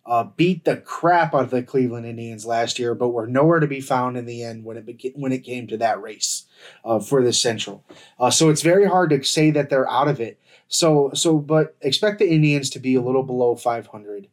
[0.06, 3.66] uh, beat the crap out of the Cleveland Indians last year, but were nowhere to
[3.66, 6.46] be found in the end when it when it came to that race
[6.84, 7.84] uh, for the Central.
[8.18, 10.40] Uh, so it's very hard to say that they're out of it.
[10.68, 14.28] So so, but expect the Indians to be a little below 500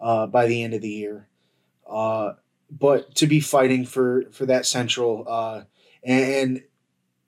[0.00, 1.28] uh, by the end of the year,
[2.70, 5.66] but to be fighting for for that Central
[6.04, 6.62] and, and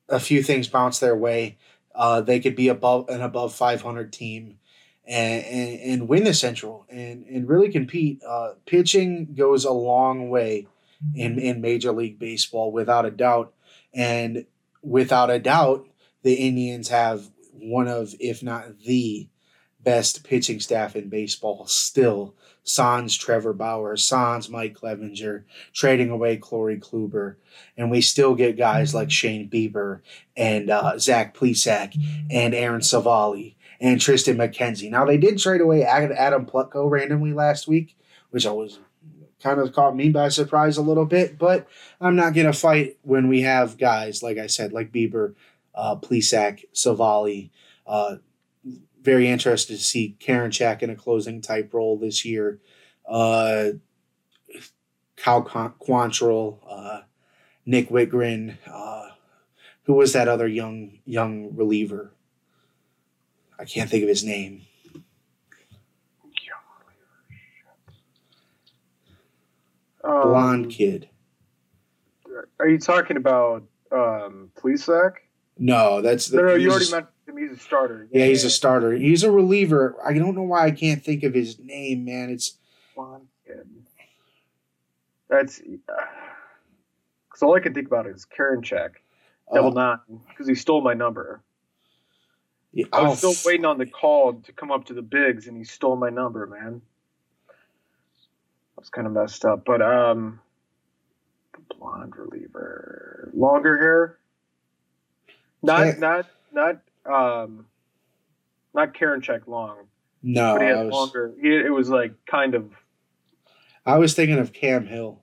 [0.08, 1.58] a few things bounce their way.
[1.94, 4.58] Uh, they could be above an above 500 team
[5.08, 8.22] and, and, win the Central and, and really compete.
[8.22, 10.66] Uh, pitching goes a long way
[11.14, 13.54] in, in Major League Baseball, without a doubt.
[13.94, 14.44] And
[14.82, 15.88] without a doubt,
[16.22, 19.28] the Indians have one of, if not the
[19.80, 22.34] best pitching staff in baseball still.
[22.64, 27.36] Sans Trevor Bauer, Sans Mike Clevinger, trading away Corey Kluber.
[27.78, 30.00] And we still get guys like Shane Bieber
[30.36, 31.96] and uh, Zach Plesac
[32.30, 34.90] and Aaron Civale and Triston McKenzie.
[34.90, 37.96] Now, they did trade away Adam Plutko randomly last week,
[38.30, 38.78] which I was
[39.42, 41.68] kind of caught me by surprise a little bit, but
[42.00, 45.34] I'm not going to fight when we have guys, like I said, like Bieber,
[45.74, 47.50] uh, Plesac, Civale.
[47.86, 48.16] Uh,
[49.00, 52.58] very interested to see Karinchak in a closing type role this year.
[53.08, 53.70] Uh,
[55.16, 57.02] Cal Quantrill, uh,
[57.64, 59.10] Nick Wittgren, uh,
[59.84, 62.12] who was that other young young reliever?
[63.58, 64.62] I can't think of his name.
[70.04, 71.08] Um, Blonde kid.
[72.60, 75.14] Are you talking about um, Plesac?
[75.58, 76.38] No, that's the.
[76.38, 77.36] No, no, you already mentioned him.
[77.36, 78.08] He's a starter.
[78.12, 78.92] Yeah, he's a starter.
[78.92, 79.96] He's a reliever.
[80.04, 82.30] I don't know why I can't think of his name, man.
[82.30, 82.58] It's
[82.94, 83.68] Blonde kid.
[85.28, 88.90] That's because all I can think about is Karinchak,
[89.52, 91.42] double uh, nine, because he stole my number.
[92.78, 95.48] Yeah, I was oh, still waiting on the call to come up to the bigs,
[95.48, 96.80] and he stole my number, man.
[97.50, 97.52] I
[98.76, 100.38] was kind of messed up, but um,
[101.54, 104.18] the blonde reliever, longer hair,
[105.60, 107.66] not not not um,
[108.72, 109.88] not Karinchak long,
[110.22, 111.34] No, but he had was, longer.
[111.42, 112.70] He, it was like kind of
[113.84, 115.18] I was thinking of Cam Hill.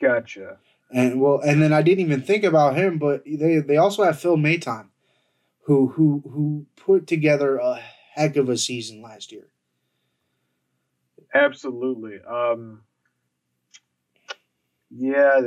[0.00, 0.56] gotcha.
[0.90, 4.18] And well, and then I didn't even think about him, but they they also have
[4.18, 4.86] Phil Maton,
[5.62, 7.80] who who who put together a
[8.14, 9.48] heck of a season last year.
[11.34, 12.18] Absolutely.
[12.28, 12.82] Um,
[14.90, 15.40] yeah,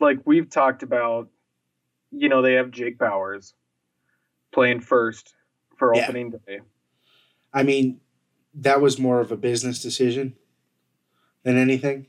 [0.00, 1.28] like we've talked about,
[2.10, 3.52] you know, they have Jake Bauers
[4.52, 5.34] playing first
[5.76, 6.04] for Yeah.
[6.04, 6.60] opening day.
[7.52, 8.00] I mean,
[8.54, 10.36] that was more of a business decision
[11.44, 12.06] than anything.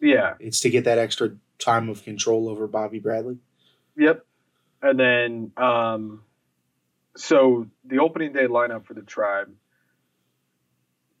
[0.00, 0.34] Yeah.
[0.40, 3.38] It's to get that extra time of control over Bobby Bradley.
[3.96, 4.26] Yep.
[4.84, 6.24] And then, um,
[7.16, 9.48] so the opening day lineup for the tribe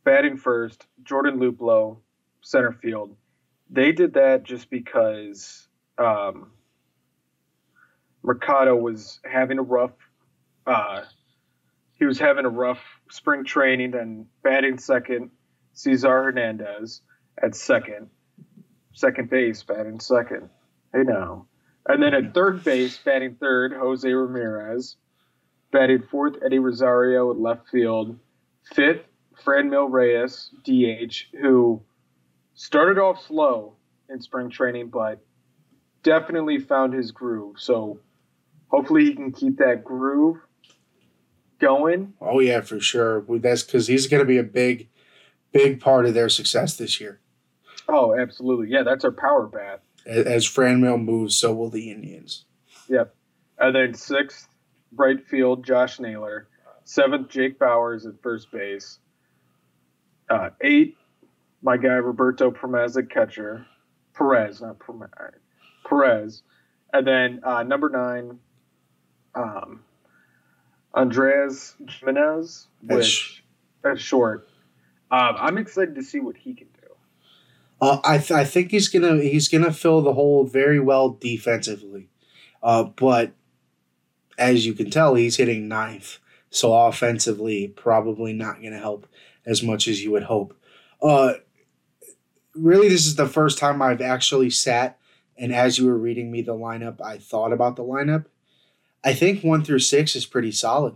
[0.04, 1.96] batting first, Jordan Luplow,
[2.42, 3.16] center field.
[3.70, 6.50] They did that just because um,
[8.22, 9.96] Mercado was having a rough,
[10.66, 11.00] uh,
[11.94, 15.30] he was having a rough spring training and batting second,
[15.72, 17.00] Cesar Hernandez
[17.42, 18.10] at second,
[18.92, 20.50] second base batting second.
[20.92, 21.46] Hey now.
[21.86, 24.96] And then at third base, batting third, Jose Ramirez.
[25.70, 28.18] Batting fourth, Eddie Rosario at left field.
[28.72, 29.04] Fifth,
[29.44, 31.82] Franmil Reyes, DH, who
[32.54, 33.74] started off slow
[34.08, 35.18] in spring training, but
[36.02, 37.56] definitely found his groove.
[37.58, 37.98] So
[38.68, 40.38] hopefully he can keep that groove
[41.58, 42.14] going.
[42.20, 43.24] Oh yeah, for sure.
[43.28, 44.88] That's because he's going to be a big,
[45.52, 47.20] big part of their success this year.
[47.88, 48.68] Oh, absolutely.
[48.70, 49.82] Yeah, that's our power bat.
[50.06, 52.44] As Franmil moves, so will the Indians.
[52.88, 53.14] Yep.
[53.58, 54.48] And then sixth,
[54.94, 56.48] right field, Josh Naylor.
[56.84, 58.98] Seventh, Jake Bauers at first base.
[60.28, 60.96] Uh, eight,
[61.62, 63.66] my guy Roberto Perez at catcher.
[64.14, 65.34] Perez, not Perez.
[65.88, 66.42] Perez.
[66.92, 68.38] And then uh, number nine,
[69.34, 69.82] um,
[70.92, 73.42] Andres Gimenez, which
[73.82, 74.48] that's short.
[75.10, 76.73] Um, I'm excited to see what he can do.
[77.80, 82.08] Uh, I th- I think he's gonna he's gonna fill the hole very well defensively,
[82.62, 83.32] uh, but
[84.38, 86.18] as you can tell, he's hitting ninth.
[86.50, 89.06] So offensively, probably not gonna help
[89.44, 90.56] as much as you would hope.
[91.02, 91.34] Uh,
[92.54, 94.98] really, this is the first time I've actually sat
[95.36, 98.26] and as you were reading me the lineup, I thought about the lineup.
[99.02, 100.94] I think one through six is pretty solid.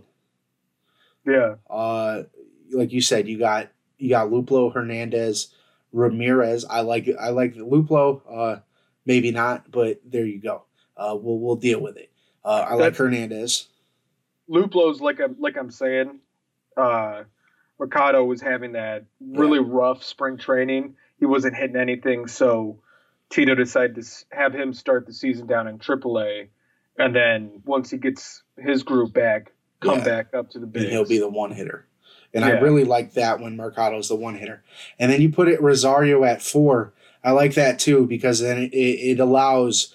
[1.25, 1.55] Yeah.
[1.69, 2.23] Uh,
[2.71, 5.53] like you said, you got you got Luplow, Hernandez,
[5.91, 6.65] Ramirez.
[6.65, 8.21] I like I like the Luplow.
[8.29, 8.59] Uh,
[9.05, 10.63] maybe not, but there you go.
[10.95, 12.11] Uh, we'll we'll deal with it.
[12.43, 13.67] Uh, I like Hernandez.
[14.49, 16.19] Luplow's like I'm like I'm saying.
[16.75, 17.23] Uh,
[17.79, 19.65] Mercado was having that really yeah.
[19.67, 20.95] rough spring training.
[21.17, 22.79] He wasn't hitting anything, so
[23.29, 26.49] Tito decided to have him start the season down in AAA,
[26.97, 30.03] and then once he gets his group back, come yeah.
[30.03, 30.89] back up to the big.
[30.89, 31.87] He'll be the one hitter,
[32.33, 32.51] and yeah.
[32.51, 34.63] I really like that when Mercado's the one hitter.
[34.97, 36.93] And then you put it Rosario at four.
[37.23, 39.93] I like that too because then it, it allows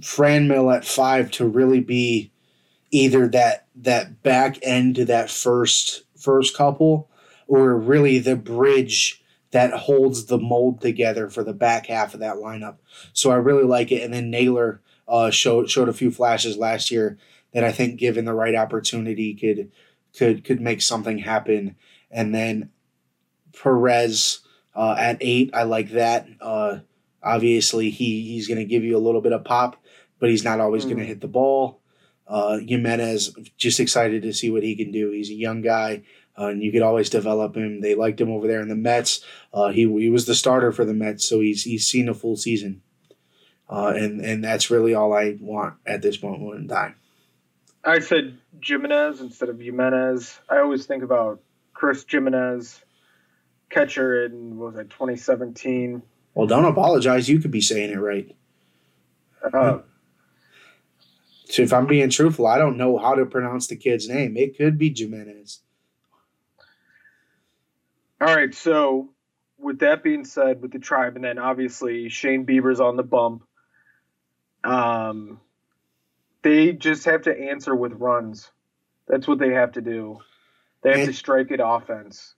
[0.00, 2.30] Franmil at five to really be
[2.90, 7.08] either that that back end to that first first couple
[7.46, 12.36] or really the bridge that holds the mold together for the back half of that
[12.36, 12.76] lineup.
[13.12, 14.02] So I really like it.
[14.02, 17.18] And then Naylor uh, showed showed a few flashes last year
[17.54, 19.70] that I think, given the right opportunity, could
[20.16, 21.76] could could make something happen.
[22.10, 22.70] And then
[23.60, 24.40] Perez
[24.74, 26.26] uh, at eight, I like that.
[26.40, 26.78] Uh,
[27.22, 29.82] obviously, he he's going to give you a little bit of pop,
[30.18, 30.88] but he's not always mm.
[30.88, 31.80] going to hit the ball.
[32.26, 35.10] Uh, Gimenez, just excited to see what he can do.
[35.10, 36.02] He's a young guy
[36.38, 37.80] uh, and you could always develop him.
[37.80, 39.24] They liked him over there in the Mets.
[39.52, 42.36] Uh, he he was the starter for the Mets, so he's he's seen a full
[42.36, 42.82] season,
[43.68, 46.94] uh, and and that's really all I want at this moment in time.
[47.84, 50.38] I said Jimenez instead of Jimenez.
[50.48, 51.40] I always think about
[51.74, 52.80] Chris Gimenez,
[53.70, 56.02] catcher in what was it 2017.
[56.34, 57.28] Well, don't apologize.
[57.28, 58.34] You could be saying it right.
[59.52, 59.78] Uh,
[61.44, 64.36] so if I'm being truthful, I don't know how to pronounce the kid's name.
[64.36, 65.60] It could be Jimenez.
[68.20, 69.10] All right, so
[69.58, 73.44] with that being said, with the tribe, and then obviously Shane Bieber's on the bump.
[74.64, 75.40] Um,
[76.42, 78.50] they just have to answer with runs.
[79.06, 80.20] That's what they have to do.
[80.82, 82.34] They have and, to strike it offense.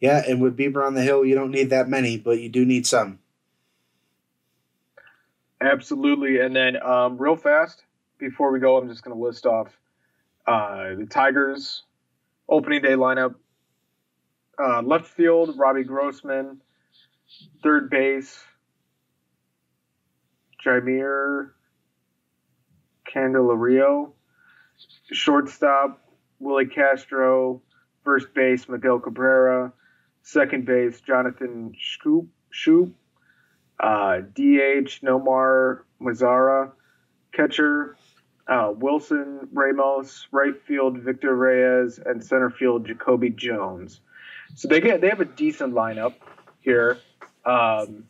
[0.00, 2.64] Yeah, and with Bieber on the hill, you don't need that many, but you do
[2.64, 3.18] need some.
[5.60, 7.82] Absolutely, and then um, real fast
[8.18, 9.68] before we go, I'm just going to list off
[10.46, 11.82] uh, the Tigers
[12.48, 13.34] opening day lineup
[14.62, 16.60] uh, left field, Robbie Grossman.
[17.62, 18.38] Third base,
[20.64, 21.50] Jeimer
[23.16, 24.12] Candelario.
[25.10, 26.00] Shortstop,
[26.38, 27.62] Willie Castro.
[28.04, 29.72] First base, Miguel Cabrera.
[30.22, 32.26] Second base, Jonathan Schoop.
[32.52, 32.92] Schoop.
[33.80, 36.72] Uh, DH, Nomar Mazara.
[37.32, 37.96] Catcher,
[38.48, 40.28] uh, Wilson Ramos.
[40.30, 41.98] Right field, Victor Reyes.
[42.04, 44.00] And center field, Jacoby Jones.
[44.54, 46.14] So they get they have a decent lineup
[46.60, 46.98] here.
[47.44, 48.04] Um,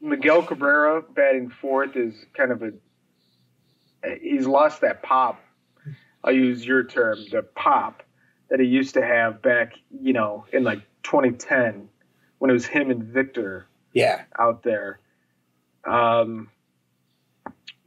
[0.00, 2.72] Miguel Cabrera batting fourth is kind of a
[4.20, 5.40] he's lost that pop.
[6.24, 8.02] I'll use your term, the pop
[8.50, 11.88] that he used to have back, you know, in like 2010
[12.38, 13.66] when it was him and Victor.
[13.92, 15.00] Yeah, out there.
[15.84, 16.50] Um,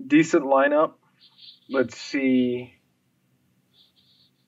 [0.05, 0.93] decent lineup.
[1.69, 2.73] Let's see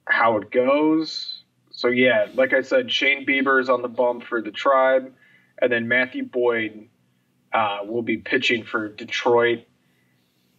[0.06, 1.44] how it goes.
[1.72, 5.14] So yeah, like I said, Shane Bieber is on the bump for the Tribe,
[5.62, 6.90] and then Matthew Boyd
[7.54, 9.66] uh, will be pitching for Detroit.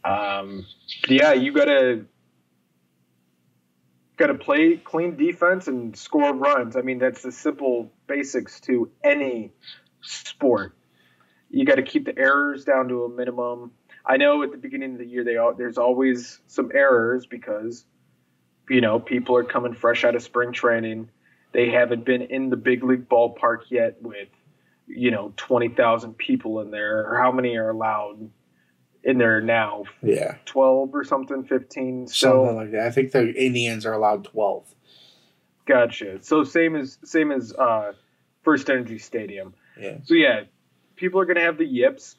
[0.04, 0.66] Um,
[1.08, 2.06] yeah, you gotta
[4.16, 6.76] gotta play clean defense and score runs.
[6.76, 9.52] I mean, that's the simple basics to any
[10.00, 10.76] sport.
[11.50, 13.72] You got to keep the errors down to a minimum.
[14.06, 17.84] I know at the beginning of the year they all, there's always some errors because
[18.68, 21.10] you know, people are coming fresh out of spring training.
[21.52, 24.28] They haven't been in the big league ballpark yet with,
[24.86, 27.06] you know, 20,000 people in there.
[27.06, 28.30] Or how many are allowed
[29.04, 29.84] in there now?
[30.02, 30.36] Yeah.
[30.46, 32.08] 12 or something, 15.
[32.08, 32.86] So, something like that.
[32.86, 34.74] I think the Indians are allowed 12.
[35.66, 36.22] Gotcha.
[36.22, 37.92] So same as same as uh,
[38.42, 39.54] First Energy Stadium.
[39.80, 39.98] Yeah.
[40.04, 40.42] So yeah,
[40.96, 42.16] people are gonna have the yips,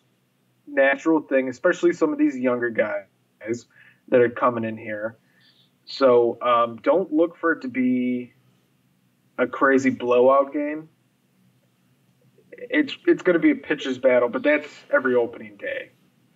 [0.65, 3.65] natural thing, especially some of these younger guys
[4.07, 5.17] that are coming in here.
[5.85, 8.31] So um, don't look for it to be
[9.37, 10.87] a crazy blowout game.
[12.69, 15.91] it's it's going to be a pitcher's battle, but that's every opening day.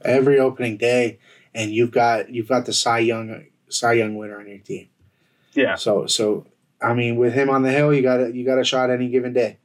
[0.07, 1.19] Every opening day,
[1.53, 4.89] and you've got you've got the Cy Young Cy Young winner on your team.
[5.53, 5.75] Yeah.
[5.75, 6.47] So so
[6.81, 9.33] I mean, with him on the hill, you got you got a shot any given
[9.33, 9.57] day,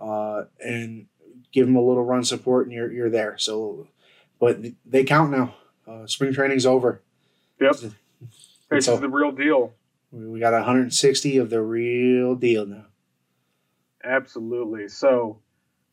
[0.00, 1.06] uh, and
[1.52, 3.36] give him a little run support, and you're you're there.
[3.38, 3.88] So,
[4.40, 5.54] but they count now.
[5.86, 7.02] Uh, spring training's over.
[7.60, 7.76] Yep.
[8.70, 9.74] This so- is the real deal.
[10.12, 12.86] We we got 160 of the real deal now.
[14.04, 14.88] Absolutely.
[14.88, 15.38] So,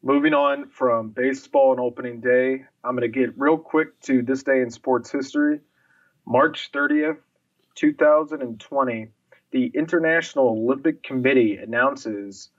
[0.02, 4.44] moving on from baseball and opening day, I'm going to get real quick to this
[4.44, 5.60] day in sports history.
[6.26, 7.18] March 30th,
[7.76, 9.08] 2020,
[9.52, 12.50] the International Olympic Committee announces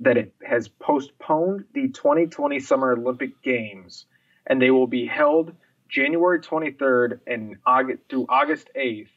[0.00, 4.06] that it has postponed the 2020 Summer Olympic Games,
[4.46, 5.54] and they will be held
[5.88, 9.08] January 23rd and August through August 8th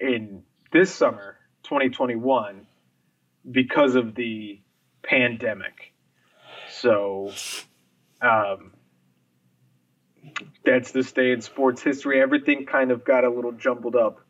[0.00, 0.42] in
[0.72, 2.66] this summer, 2021,
[3.48, 4.60] because of the
[5.02, 5.92] pandemic.
[6.80, 7.32] So,
[8.22, 8.72] um,
[10.64, 12.20] that's this day in sports history.
[12.20, 14.20] Everything kind of got a little jumbled up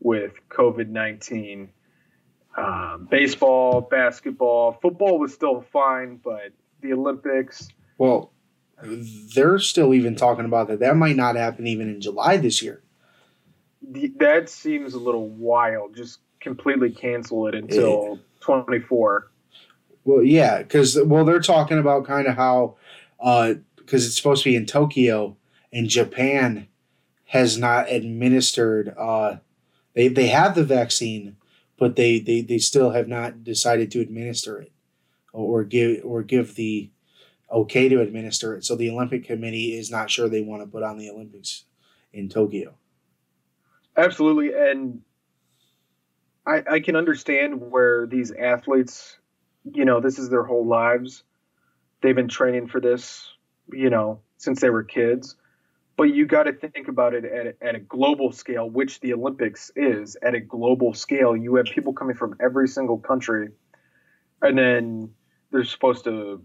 [0.00, 1.70] with COVID 19.
[2.56, 7.68] Um, baseball, basketball, football was still fine, but the Olympics,
[7.98, 8.32] Well,
[8.82, 10.80] they're still even talking about that.
[10.80, 12.82] That might not happen even in July this year.
[14.18, 15.96] that seems a little wild.
[15.96, 19.30] Just completely cancel it until 24.
[20.08, 22.76] Well, yeah, because well, they're talking about kind of how
[23.18, 25.36] because it's supposed to be in Tokyo
[25.70, 26.66] and Japan
[27.26, 28.94] has not administered.
[28.96, 29.36] Uh,
[29.92, 31.36] they they have the vaccine,
[31.78, 34.72] but they, they they still have not decided to administer it
[35.34, 36.88] or give or give the
[37.52, 38.64] okay to administer it.
[38.64, 41.64] So the Olympic Committee is not sure they want to put on the Olympics
[42.14, 42.72] in Tokyo.
[43.94, 45.02] Absolutely, and
[46.46, 49.18] I I can understand where these athletes,
[49.74, 51.22] you know, this is their whole lives.
[52.00, 53.28] They've been training for this,
[53.72, 55.36] you know, since they were kids.
[55.96, 59.12] But you got to think about it at a, at a global scale, which the
[59.12, 61.36] Olympics is at a global scale.
[61.36, 63.48] You have people coming from every single country,
[64.40, 65.10] and then
[65.50, 66.40] they're supposed to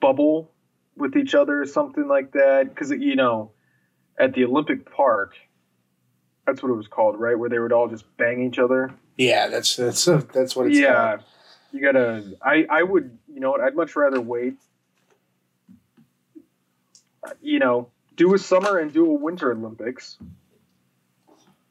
[0.00, 0.52] bubble
[0.96, 2.68] with each other or something like that.
[2.68, 3.50] Because you know,
[4.16, 5.34] at the Olympic Park,
[6.46, 7.36] that's what it was called, right?
[7.36, 8.94] Where they would all just bang each other.
[9.16, 11.24] Yeah, that's that's that's what it's yeah, called.
[11.74, 12.36] You gotta.
[12.40, 13.18] I I would.
[13.32, 13.60] You know what?
[13.60, 14.54] I'd much rather wait.
[17.42, 20.16] You know, do a summer and do a winter Olympics.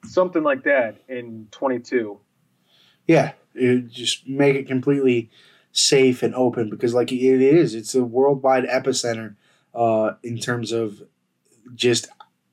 [0.06, 2.20] Something like that in 22.
[3.08, 5.30] Yeah, it, just make it completely
[5.72, 9.36] safe and open because, like it is, it's a worldwide epicenter
[9.74, 11.01] uh, in terms of
[11.74, 12.08] just.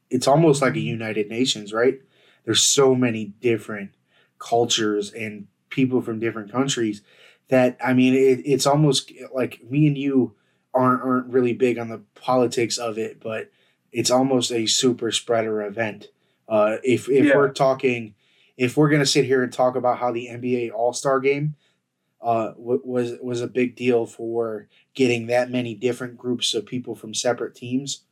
[0.09, 2.01] It's almost like a United Nations, right?
[2.45, 3.91] There's so many different
[4.39, 7.03] cultures and people from different countries
[7.51, 10.35] that I mean, it, it's almost like me and you
[10.75, 13.51] aren't aren't really big on the politics of it, but
[13.93, 16.09] it's almost a super spreader event.
[16.49, 17.37] Uh, if if Yeah.
[17.37, 18.15] we're talking,
[18.57, 21.57] if we're gonna sit here and talk about how the NBA All Star Game
[22.23, 26.95] uh, w- was was a big deal for getting that many different groups of people
[26.95, 28.03] from separate teams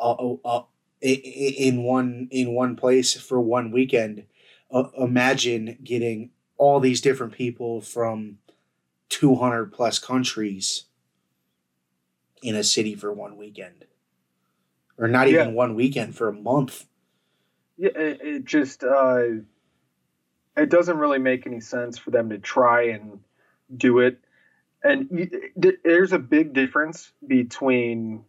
[0.00, 0.62] uh, uh, uh,
[1.00, 4.24] in one in one place for one weekend.
[4.70, 8.38] Uh, imagine getting all these different people from
[9.14, 10.86] 200 plus countries
[12.42, 13.84] in a city for one weekend
[14.98, 15.52] or not even Yeah.
[15.52, 16.86] one weekend for a month
[17.76, 19.24] Yeah, it, it just uh,
[20.56, 23.20] it doesn't really make any sense for them to try and
[23.76, 24.18] do it.
[24.82, 25.30] And
[25.84, 28.24] there's a big difference between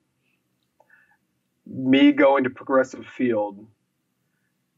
[1.65, 3.65] me going to Progressive Field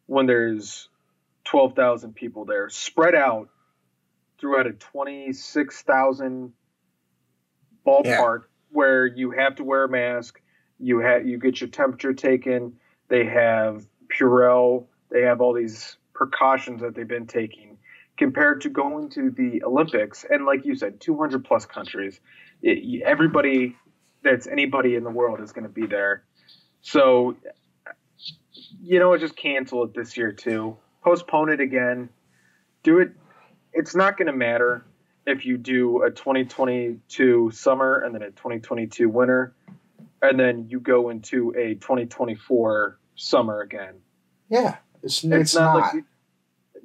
[0.08, 0.90] when there's
[1.44, 3.50] 12,000 people there, spread out
[4.40, 6.54] throughout a 26,000
[7.86, 10.42] ballpark where you have to wear a mask,
[10.80, 12.74] you have you get your temperature taken,
[13.08, 17.78] they have Purell, they have all these precautions that they've been taking
[18.18, 22.20] compared to going to the Olympics and like you said 200 plus countries.
[22.62, 23.76] It, everybody
[24.24, 26.24] that's anybody in the world is going to be there.
[26.82, 27.36] So
[28.82, 30.78] you know just cancel it this year too.
[31.04, 32.10] Postpone it again.
[32.84, 33.12] Do it
[33.78, 34.86] it's not going to matter
[35.26, 39.56] if you do a 2022 summer and then a 2022 winter
[40.22, 43.96] and then you go into a 2024 summer again
[44.50, 46.04] yeah it's, it's, it's, not, not, like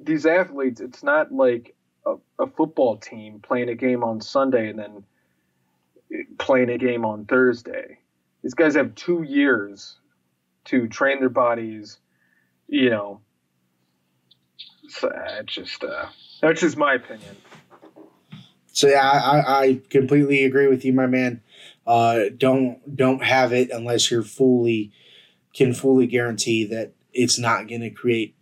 [0.05, 0.81] these athletes.
[0.81, 1.75] It's not like
[2.05, 5.03] a, a football team playing a game on Sunday and then
[6.37, 7.99] playing a game on Thursday.
[8.43, 9.97] These guys have two years
[10.65, 11.99] to train their bodies.
[12.67, 13.21] You know,
[15.03, 16.07] it's just uh,
[16.41, 17.35] that's just my opinion.
[18.71, 21.41] So yeah, I, I I completely agree with you, my man.
[21.85, 24.91] Uh, don't don't have it unless you're fully
[25.53, 28.35] can fully guarantee that it's not going to create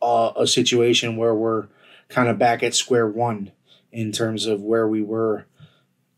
[0.00, 1.66] a, a situation where we're
[2.08, 3.52] kind of back at square one
[3.92, 5.46] in terms of where we were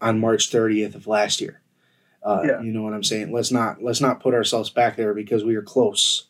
[0.01, 1.61] on March 30th of last year.
[2.23, 2.61] Uh, Yeah.
[2.61, 3.33] You know what I'm saying?
[3.33, 6.28] Let's not let's not put ourselves back there because we are close.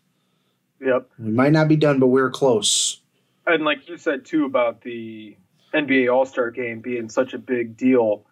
[0.81, 1.11] Yep.
[1.19, 3.01] We might not be done, but we're close.
[3.47, 5.37] And like you said too about the
[5.75, 8.25] NBA All Star game being such a big deal,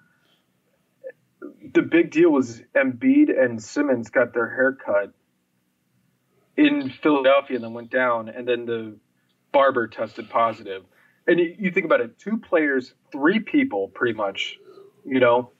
[1.74, 5.12] the big deal was Embiid and Simmons got their hair cut
[6.56, 8.96] in Philadelphia and then went down, and then the
[9.52, 10.84] barber tested positive.
[11.26, 14.56] And you, you think about it, two players, three people, pretty much,
[15.04, 15.50] you know,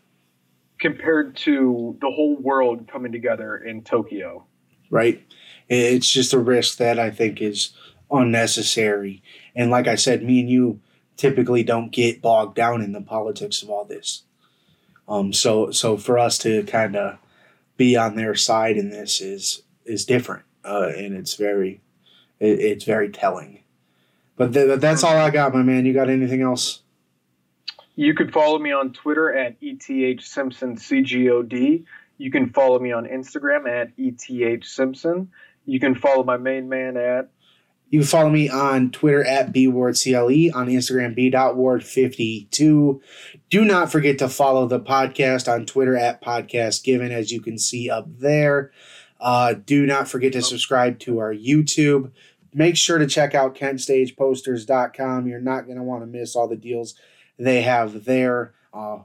[0.78, 4.47] compared to the whole world coming together in Tokyo.
[4.91, 5.22] right?
[5.68, 7.70] It's just a risk that I think is
[8.10, 9.22] unnecessary.
[9.54, 10.80] And like I said, me and you
[11.16, 14.22] typically don't get bogged down in the politics of all this.
[15.08, 17.18] Um, so so for us to kind of
[17.76, 21.80] be on their side in this is is different, uh, and it's very
[22.40, 23.60] it, it's very telling.
[24.36, 25.86] But th- that's all I got, my man.
[25.86, 26.82] You got anything else?
[27.94, 31.84] You can follow me on Twitter at ETH Simpson CGOD.
[32.18, 35.30] You can follow me on Instagram at ETH Simpson.
[35.66, 37.28] You can follow my main man at
[37.90, 43.00] You can follow me on Twitter at bwardcle, on Instagram b.ward52.
[43.50, 47.58] Do not forget to follow the podcast on Twitter at podcast given, as you can
[47.58, 48.70] see up there.
[49.20, 52.12] Uh, do not forget to subscribe to our YouTube.
[52.54, 55.26] Make sure to check out KentStagePosters.com.
[55.26, 56.94] You're not going to want to miss all the deals
[57.38, 58.54] they have there.
[58.72, 59.00] Uh,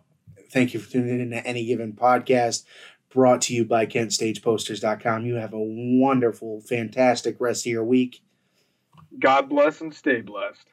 [0.51, 2.65] thank you for tuning in to any given podcast
[3.11, 5.25] brought to you by KentStagePosters.com.
[5.25, 8.21] You have a wonderful, fantastic rest of your week.
[9.19, 10.70] God bless and stay blessed.